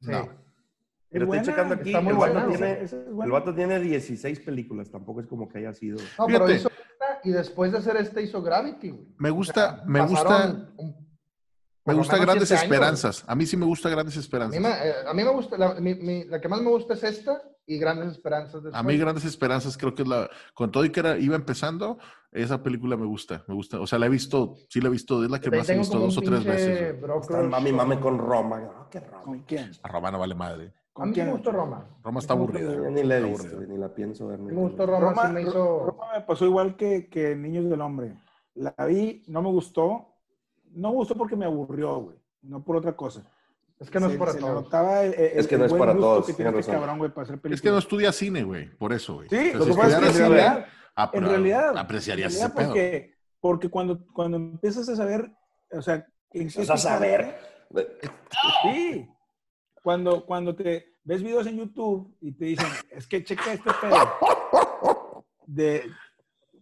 Sí. 0.00 0.10
No. 0.10 0.20
Mira, 0.20 1.24
estoy 1.24 1.26
buena, 1.26 1.42
checando 1.42 1.74
aquí, 1.74 1.88
está 1.90 2.00
muy 2.00 2.12
el, 2.12 2.16
buena, 2.16 2.34
vato 2.46 2.48
tiene, 2.56 2.82
es 2.82 2.92
el 2.94 3.30
vato 3.30 3.54
tiene 3.54 3.80
16 3.80 4.40
películas, 4.40 4.90
tampoco 4.90 5.20
es 5.20 5.26
como 5.26 5.46
que 5.48 5.58
haya 5.58 5.74
sido... 5.74 5.98
No, 6.18 6.26
pero 6.26 6.50
hizo 6.50 6.68
esta 6.68 7.20
y 7.24 7.30
después 7.32 7.70
de 7.72 7.78
hacer 7.78 7.96
esta 7.98 8.20
hizo 8.22 8.40
Gravity, 8.42 8.90
güey. 8.90 9.06
Me 9.18 9.28
gusta, 9.30 9.82
me 9.86 10.00
gusta, 10.06 10.46
un- 10.78 10.96
lo 11.84 11.94
gusta 11.94 12.16
Grandes 12.16 12.50
años. 12.52 12.62
Esperanzas. 12.62 13.24
A 13.26 13.34
mí 13.34 13.44
sí 13.44 13.56
me 13.58 13.66
gusta 13.66 13.90
Grandes 13.90 14.16
A 14.16 14.20
Esperanzas. 14.20 14.58
mí, 14.58 14.66
me, 14.66 14.70
eh, 14.72 14.94
a 15.06 15.12
mí 15.12 15.22
me 15.24 15.30
gusta, 15.30 15.58
la, 15.58 15.74
mi- 15.74 15.96
mi- 15.96 16.24
la 16.24 16.40
que 16.40 16.48
más 16.48 16.62
me 16.62 16.70
gusta 16.70 16.94
es 16.94 17.02
esta 17.02 17.42
y 17.66 17.78
Grandes 17.78 18.10
Esperanzas. 18.12 18.56
A 18.56 18.60
después. 18.60 18.84
mí 18.84 18.96
Grandes 18.98 19.24
Esperanzas 19.24 19.76
creo 19.78 19.94
que 19.94 20.02
es 20.02 20.08
la, 20.08 20.28
con 20.54 20.70
todo 20.70 20.84
y 20.84 20.90
que 20.90 21.00
era, 21.00 21.18
iba 21.18 21.36
empezando, 21.36 21.98
esa 22.32 22.62
película 22.62 22.96
me 22.96 23.06
gusta, 23.06 23.44
me 23.46 23.54
gusta. 23.54 23.80
O 23.80 23.86
sea, 23.86 23.98
la 23.98 24.06
he 24.06 24.08
visto, 24.08 24.54
sí 24.68 24.80
la 24.80 24.88
he 24.88 24.90
visto, 24.92 25.22
es 25.24 25.30
la 25.30 25.40
que 25.40 25.50
más 25.50 25.68
he 25.68 25.78
visto 25.78 25.98
dos 25.98 26.16
o 26.18 26.22
tres 26.22 26.44
veces. 26.44 26.96
Están 27.20 27.48
mami, 27.48 27.72
mami 27.72 27.98
con 27.98 28.18
Roma. 28.18 28.60
No, 28.60 28.88
qué 28.90 29.00
Roma. 29.00 29.22
¿Con 29.22 29.38
quién? 29.40 29.70
A 29.82 29.88
Roma 29.88 30.10
no 30.10 30.18
vale 30.18 30.34
madre. 30.34 30.72
A 30.74 30.92
¿Con 30.92 31.08
mí 31.08 31.14
quién? 31.14 31.26
me 31.26 31.32
gustó 31.32 31.52
Roma. 31.52 31.86
Roma 32.02 32.20
está 32.20 32.34
A 32.34 32.36
aburrida. 32.36 32.74
Yo 32.74 32.90
ni 32.90 33.02
la 33.02 33.18
he 33.18 33.22
visto, 33.22 33.60
ni 33.60 33.78
la 33.78 33.94
pienso 33.94 34.26
ver. 34.26 34.40
a 34.40 34.42
me 34.42 34.52
gustó 34.52 34.86
Roma, 34.86 35.10
Roma, 35.10 35.26
sí 35.26 35.32
me 35.32 35.42
hizo... 35.42 35.84
Roma 35.86 36.06
me 36.14 36.20
pasó 36.22 36.44
igual 36.44 36.76
que, 36.76 37.08
que 37.08 37.34
Niños 37.36 37.68
del 37.70 37.80
Hombre. 37.80 38.16
La 38.54 38.74
vi, 38.86 39.22
no 39.28 39.40
me 39.40 39.48
gustó. 39.48 40.08
No 40.72 40.90
me 40.90 40.96
gustó 40.96 41.14
porque 41.14 41.36
me 41.36 41.46
aburrió, 41.46 41.96
güey. 42.00 42.18
No 42.42 42.62
por 42.62 42.76
otra 42.76 42.94
cosa. 42.96 43.22
Es 43.82 43.90
que 43.90 44.00
no 44.00 44.06
Se- 44.08 44.12
es 44.14 44.18
para 44.18 44.34
todos. 44.34 44.64
notaba 44.64 45.02
el- 45.04 45.14
el- 45.14 45.38
Es 45.38 45.46
que 45.46 45.58
no 45.58 45.64
es 45.66 45.72
para 45.72 45.92
gusto 45.92 46.06
todos, 46.06 46.26
que 46.26 46.32
tiene 46.34 46.50
tienes 46.50 46.60
este 46.60 46.72
razón. 46.72 46.82
cabrón, 46.82 46.98
güey, 46.98 47.10
para 47.10 47.22
hacer 47.24 47.52
Es 47.52 47.60
que 47.62 47.70
no 47.70 47.78
estudia 47.78 48.12
cine, 48.12 48.42
güey, 48.44 48.68
por 48.76 48.92
eso, 48.92 49.14
güey. 49.14 49.28
Sí, 49.28 49.36
Entonces, 49.36 49.68
lo 49.68 49.74
que 49.74 49.80
pasa 49.80 49.96
es 49.98 50.02
que 50.16 50.22
en 50.22 50.30
realidad, 50.30 50.66
ah, 50.96 51.10
en 51.12 51.24
realidad, 51.24 51.76
apreciarías 51.78 52.32
en 52.32 52.38
ese 52.38 52.46
realidad 52.48 52.54
pedo. 52.56 52.68
porque, 52.68 53.14
porque 53.40 53.68
cuando, 53.68 54.06
cuando 54.12 54.36
empiezas 54.36 54.88
a 54.88 54.96
saber, 54.96 55.30
o 55.72 55.82
sea, 55.82 56.06
Empiezas 56.34 56.70
a 56.70 56.76
saber. 56.78 57.36
Sí. 58.62 59.06
Cuando, 59.82 60.24
cuando 60.24 60.54
te 60.56 60.86
ves 61.04 61.22
videos 61.22 61.46
en 61.46 61.58
YouTube 61.58 62.16
y 62.20 62.32
te 62.32 62.44
dicen, 62.46 62.66
es 62.90 63.06
que 63.06 63.22
checa 63.24 63.52
este 63.52 63.70
pedo. 63.80 63.96
De, 65.46 65.82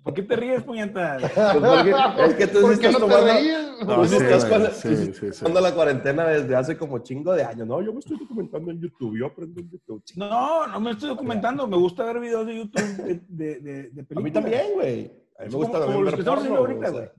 ¿Por 0.03 0.15
qué 0.15 0.23
te 0.23 0.35
ríes, 0.37 0.63
puñetas? 0.63 1.23
Pues 1.33 2.31
es 2.31 2.35
que 2.37 2.47
tú 2.47 2.59
sí 2.59 2.63
¿Por 2.63 2.79
qué 2.79 2.87
estás 2.87 2.93
no 2.93 2.99
tomando-? 3.01 3.85
No, 3.85 3.97
Tú 3.97 4.05
sí, 4.09 4.17
sí 4.19 4.25
estás 4.25 4.45
con- 4.47 4.71
sí 4.73 5.13
sí, 5.13 5.39
tomando 5.43 5.61
la 5.61 5.75
cuarentena 5.75 6.27
desde 6.27 6.57
hace 6.57 6.77
como 6.77 6.99
chingo 7.01 7.33
de 7.35 7.45
años. 7.45 7.67
No, 7.67 7.83
yo 7.83 7.93
me 7.93 7.99
estoy 7.99 8.19
documentando 8.19 8.71
en 8.71 8.81
YouTube. 8.81 9.19
Yo 9.19 9.27
aprendo 9.27 9.61
en 9.61 9.71
YouTube. 9.71 10.03
No, 10.17 10.67
no 10.67 10.81
me 10.81 10.93
estoy 10.93 11.09
documentando. 11.11 11.67
Me 11.67 11.77
gusta 11.77 12.05
ver 12.05 12.19
videos 12.21 12.47
de 12.47 12.57
YouTube 12.57 12.83
de, 12.97 13.21
de, 13.29 13.61
de, 13.61 13.83
de 13.83 13.89
A 13.89 13.93
mí 13.95 14.03
películas. 14.05 14.33
también, 14.33 14.63
güey. 14.75 15.05
A 15.39 15.43
mí 15.43 15.47
me 15.47 15.47
Como- 15.51 15.59
gusta 15.65 15.73
como 15.79 15.85
también 15.85 16.05
los 16.05 16.05
ver 16.05 16.15
que 16.15 16.21
estamos 16.21 16.41
porno, 16.47 16.61
güey, 16.61 16.73
ahorita, 16.73 16.89
o 16.89 16.93
sea, 16.93 17.01
güey. 17.01 17.11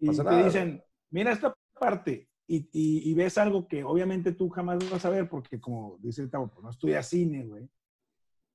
Y 0.00 0.06
pasa 0.06 0.24
te 0.24 0.30
nada. 0.30 0.44
dicen, 0.44 0.84
mira 1.10 1.32
esta 1.32 1.54
parte. 1.78 2.28
Y, 2.46 2.56
y, 2.72 3.10
y 3.10 3.14
ves 3.14 3.38
algo 3.38 3.68
que 3.68 3.84
obviamente 3.84 4.32
tú 4.32 4.48
jamás 4.48 4.78
vas 4.90 5.04
a 5.04 5.10
ver 5.10 5.28
porque, 5.28 5.60
como 5.60 5.96
dice 6.00 6.22
el 6.22 6.30
Tavo, 6.30 6.48
pues 6.48 6.64
no 6.64 6.70
estudias 6.70 7.06
cine, 7.06 7.44
güey. 7.44 7.68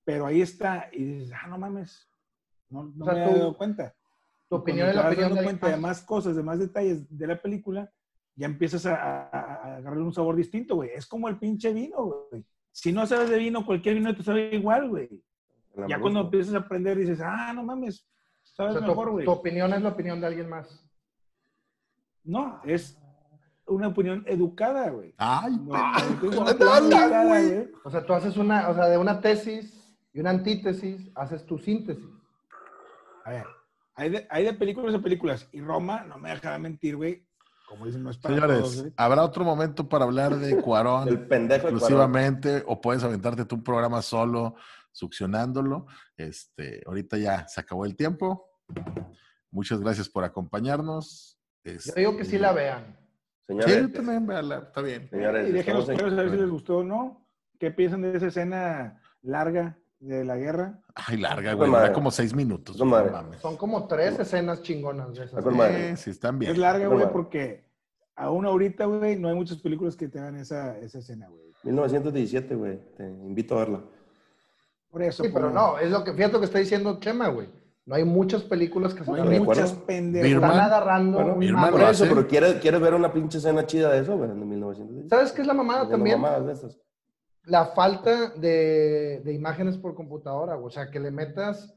Pero 0.04 0.26
ahí 0.26 0.42
está. 0.42 0.90
Y 0.92 1.04
dices, 1.04 1.32
ah, 1.42 1.48
no 1.48 1.58
mames. 1.58 2.08
No, 2.70 2.84
no 2.96 3.06
O 3.06 3.06
sea, 3.06 3.14
me 3.14 3.24
tú- 3.24 3.30
había 3.30 3.40
dado 3.42 3.58
cuenta. 3.58 3.96
Tu 4.48 4.56
opinión 4.56 4.88
es 4.88 4.94
te 4.94 4.98
la 4.98 5.04
vas 5.04 5.12
opinión 5.14 5.30
dando 5.30 5.42
de 5.42 5.46
cuenta 5.46 5.70
de 5.70 5.78
más. 5.78 6.02
cosas, 6.04 6.36
de 6.36 6.44
más 6.44 6.60
detalles 6.60 7.18
de 7.18 7.28
la 7.28 7.42
película, 7.42 7.92
ya 8.36 8.46
empiezas 8.46 8.86
a, 8.86 8.96
a- 8.96 9.78
agarrarle 9.78 10.04
un 10.04 10.14
sabor 10.14 10.36
distinto, 10.36 10.76
güey. 10.76 10.90
Es 10.94 11.06
como 11.08 11.28
el 11.30 11.38
pinche 11.38 11.74
vino, 11.74 11.98
güey. 12.30 12.46
Si 12.72 12.92
no 12.92 13.06
sabes 13.08 13.30
de 13.30 13.38
vino, 13.38 13.66
cualquier 13.66 13.96
vino 13.96 14.14
te 14.16 14.22
sabe 14.24 14.54
igual, 14.54 14.90
güey. 14.90 15.10
Ya 15.88 16.00
cuando 16.00 16.22
empiezas 16.22 16.54
a 16.54 16.60
aprender 16.60 16.98
dices, 16.98 17.20
ah, 17.22 17.52
no 17.54 17.64
mames, 17.64 18.02
O 18.44 18.48
sabes 18.56 18.74
sea, 18.78 18.88
mejor, 18.88 19.12
güey. 19.12 19.26
tu 19.26 19.32
opinión 19.32 19.74
es 19.74 19.82
la 19.82 19.90
opinión 19.90 20.22
de 20.22 20.28
alguien 20.28 20.48
más. 20.50 20.86
No, 22.24 22.62
es 22.64 22.98
una 23.68 23.88
opinión 23.90 24.24
educada, 24.28 24.90
güey. 24.90 25.14
Ay, 25.18 25.58
güey. 25.64 25.82
O 27.84 27.90
sea, 27.90 28.06
tú 28.06 28.14
haces 28.14 28.38
una, 28.38 28.70
o 28.70 28.74
sea, 28.74 28.86
de 28.88 28.98
una 28.98 29.20
tesis 29.22 29.96
y 30.14 30.20
una 30.20 30.30
antítesis, 30.32 31.10
haces 31.16 31.46
tu 31.46 31.58
síntesis. 31.58 32.06
A 33.26 33.32
ver, 33.32 33.46
hay 33.96 34.10
de, 34.10 34.28
hay 34.30 34.46
de 34.46 34.54
películas 34.54 34.96
a 34.96 35.00
películas. 35.00 35.50
Y 35.52 35.60
Roma, 35.62 36.04
no 36.04 36.18
me 36.18 36.30
dejará 36.30 36.58
mentir, 36.58 36.96
güey. 36.96 37.28
Como 37.68 37.86
dicen, 37.88 38.04
no 38.04 38.12
es 38.12 38.18
para 38.18 38.36
todos, 38.48 38.72
Señores, 38.74 38.94
habrá 38.96 39.24
otro 39.24 39.44
momento 39.44 39.90
para 39.90 40.06
hablar 40.06 40.38
de 40.38 40.62
Cuarón 40.62 41.08
El 41.10 41.28
pendejo 41.28 41.68
de 41.68 41.74
Cuarón. 41.74 41.78
exclusivamente 41.78 42.64
o 42.68 42.80
puedes 42.80 43.04
aventarte 43.04 43.44
tú 43.46 43.56
un 43.56 43.64
programa 43.64 44.02
solo 44.04 44.56
succionándolo. 44.92 45.88
Este, 46.16 46.82
ahorita 46.86 47.18
ya 47.18 47.48
se 47.48 47.60
acabó 47.60 47.86
el 47.86 47.96
tiempo. 47.96 48.48
Muchas 49.52 49.80
gracias 49.80 50.10
por 50.10 50.24
acompañarnos. 50.24 51.40
Yo 51.64 51.72
Este, 51.72 52.00
digo 52.00 52.16
que 52.18 52.26
sí 52.26 52.38
la 52.38 52.54
vean. 52.54 52.98
Sí, 53.48 53.54
Señores, 53.54 53.82
yo 53.82 53.92
también, 53.92 54.28
véala, 54.28 54.58
está 54.58 54.82
bien. 54.82 55.10
señores, 55.10 55.50
y 55.50 55.52
dejen 55.52 55.74
los 55.76 55.90
estamos 55.90 56.14
en- 56.14 56.20
a 56.20 56.22
ver 56.24 56.32
si 56.32 56.38
les 56.38 56.50
gustó 56.50 56.78
o 56.78 56.84
no. 56.84 57.28
¿Qué 57.60 57.72
piensan 57.72 58.02
de 58.02 58.16
esa 58.18 58.28
escena 58.28 59.02
larga 59.22 59.78
de 60.00 60.24
la 60.26 60.38
guerra? 60.38 60.80
Ay, 60.94 61.18
larga, 61.18 61.54
güey. 61.54 61.70
Dura 61.70 61.94
como 61.94 62.12
seis 62.12 62.34
minutos. 62.34 62.78
Güey, 62.78 62.90
no 62.90 63.12
mames. 63.12 63.40
Son 63.42 63.58
como 63.58 63.88
tres 63.88 64.20
escenas 64.20 64.62
chingonas 64.62 65.14
de 65.14 65.26
esas. 65.26 65.46
Eh, 65.46 65.96
sí, 65.98 66.10
están 66.12 66.40
bien. 66.40 66.52
Es 66.52 66.58
larga, 66.58 66.88
güey, 66.88 67.10
porque 67.12 67.66
aún 68.16 68.46
ahorita, 68.46 68.86
güey, 68.86 69.18
no 69.18 69.30
hay 69.30 69.36
muchas 69.36 69.58
películas 69.58 69.96
que 69.96 70.08
tengan 70.08 70.36
esa, 70.38 70.78
esa 70.80 71.00
escena, 71.00 71.28
güey. 71.28 71.46
1917, 71.64 72.56
güey. 72.56 72.80
Te 72.96 73.04
invito 73.04 73.56
a 73.56 73.60
verla. 73.60 73.82
Por 74.92 75.02
eso. 75.02 75.24
Sí, 75.24 75.30
pero 75.34 75.50
no, 75.50 75.78
es 75.78 75.90
lo 75.92 76.04
que, 76.04 76.14
fíjate 76.14 76.34
lo 76.34 76.40
que 76.40 76.46
está 76.46 76.60
diciendo 76.60 77.00
Chema, 77.00 77.28
güey. 77.30 77.50
No 77.86 77.96
hay 77.96 78.04
muchas 78.04 78.42
películas 78.44 78.94
que 78.96 79.04
se 79.04 79.12
No 79.12 79.16
hay 79.16 79.22
¿De 79.22 79.28
están, 79.28 79.44
acuerdo? 79.44 79.62
muchas 79.62 79.78
pendejas. 79.86 80.32
Están 80.32 80.60
agarrando 80.60 81.18
Bueno, 81.20 81.36
Birman. 81.36 81.72
Por 81.72 81.82
eso, 81.82 82.06
pero 82.08 82.28
¿quieres, 82.28 82.56
¿quieres 82.56 82.82
ver 82.82 82.94
una 82.96 83.14
pinche 83.14 83.38
escena 83.38 83.66
chida 83.68 83.92
de 83.92 84.00
eso, 84.00 84.18
güey? 84.18 84.30
De 84.30 84.36
1917. 84.36 85.10
¿Sabes 85.10 85.32
qué 85.32 85.42
es 85.42 85.48
la 85.48 85.54
mamada 85.54 85.88
también? 85.88 86.20
mamadas 86.20 86.48
de 86.48 86.54
esas. 86.54 86.80
La 87.48 87.68
falta 87.68 88.30
de, 88.32 89.22
de 89.24 89.34
imágenes 89.34 89.78
por 89.78 89.94
computadora, 89.96 90.56
güey. 90.56 90.68
O 90.68 90.72
sea, 90.72 90.90
que 90.90 91.00
le 91.00 91.12
metas... 91.12 91.74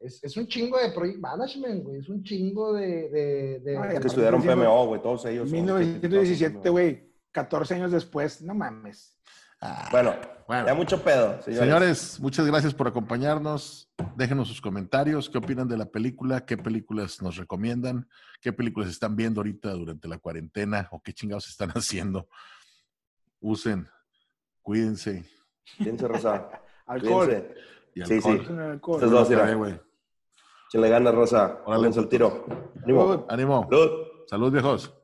Es, 0.00 0.22
es 0.22 0.36
un 0.36 0.46
chingo 0.46 0.78
de 0.78 0.92
project 0.92 1.18
management, 1.18 1.82
güey. 1.82 1.98
Es 1.98 2.08
un 2.08 2.22
chingo 2.22 2.72
de... 2.72 3.08
de, 3.08 3.60
de- 3.60 3.78
Ay, 3.78 3.98
Que 3.98 4.06
estudiaron 4.06 4.40
PMO, 4.42 4.86
güey. 4.86 5.02
Todos 5.02 5.24
ellos. 5.26 5.48
son- 5.50 5.58
1917, 5.58 6.68
güey. 6.70 7.12
14 7.32 7.74
años 7.74 7.90
después, 7.92 8.40
no 8.42 8.54
mames. 8.54 9.18
Ah, 9.60 9.88
Bueno, 9.90 10.14
bueno. 10.46 10.66
ya 10.68 10.74
mucho 10.74 11.02
pedo, 11.02 11.42
señores. 11.42 11.58
Señores, 11.66 12.20
muchas 12.20 12.46
gracias 12.46 12.72
por 12.74 12.86
acompañarnos. 12.86 13.90
Déjenos 14.16 14.46
sus 14.46 14.60
comentarios. 14.60 15.28
¿Qué 15.28 15.38
opinan 15.38 15.66
de 15.66 15.76
la 15.76 15.86
película? 15.86 16.46
¿Qué 16.46 16.56
películas 16.56 17.20
nos 17.20 17.36
recomiendan? 17.36 18.08
¿Qué 18.40 18.52
películas 18.52 18.88
están 18.88 19.16
viendo 19.16 19.40
ahorita 19.40 19.72
durante 19.72 20.06
la 20.06 20.18
cuarentena? 20.18 20.86
¿O 20.92 21.02
qué 21.02 21.12
chingados 21.12 21.48
están 21.48 21.70
haciendo? 21.74 22.28
Usen, 23.40 23.88
cuídense. 24.68 25.24
Piense, 25.78 26.06
Rosa. 26.06 26.46
Alcohol. 26.86 27.26
Cuídense. 27.26 27.54
Y 27.94 28.04
Sí, 28.04 28.14
alcohol. 28.16 28.36
sí. 28.36 28.42
Usen 28.42 28.60
alcohol. 28.60 28.96
Estos 28.96 29.10
dos, 29.10 29.30
mira. 29.30 29.54
Güey. 29.54 29.80
Échenle 30.68 30.88
ganas, 30.90 31.14
Rosa. 31.14 31.62
Órale, 31.64 31.88
al 31.88 32.08
tiro. 32.10 32.44
Ánimo. 32.84 33.26
Ánimo. 33.30 33.66
Salud. 33.70 33.90
Salud, 34.26 34.52
viejos. 34.52 34.94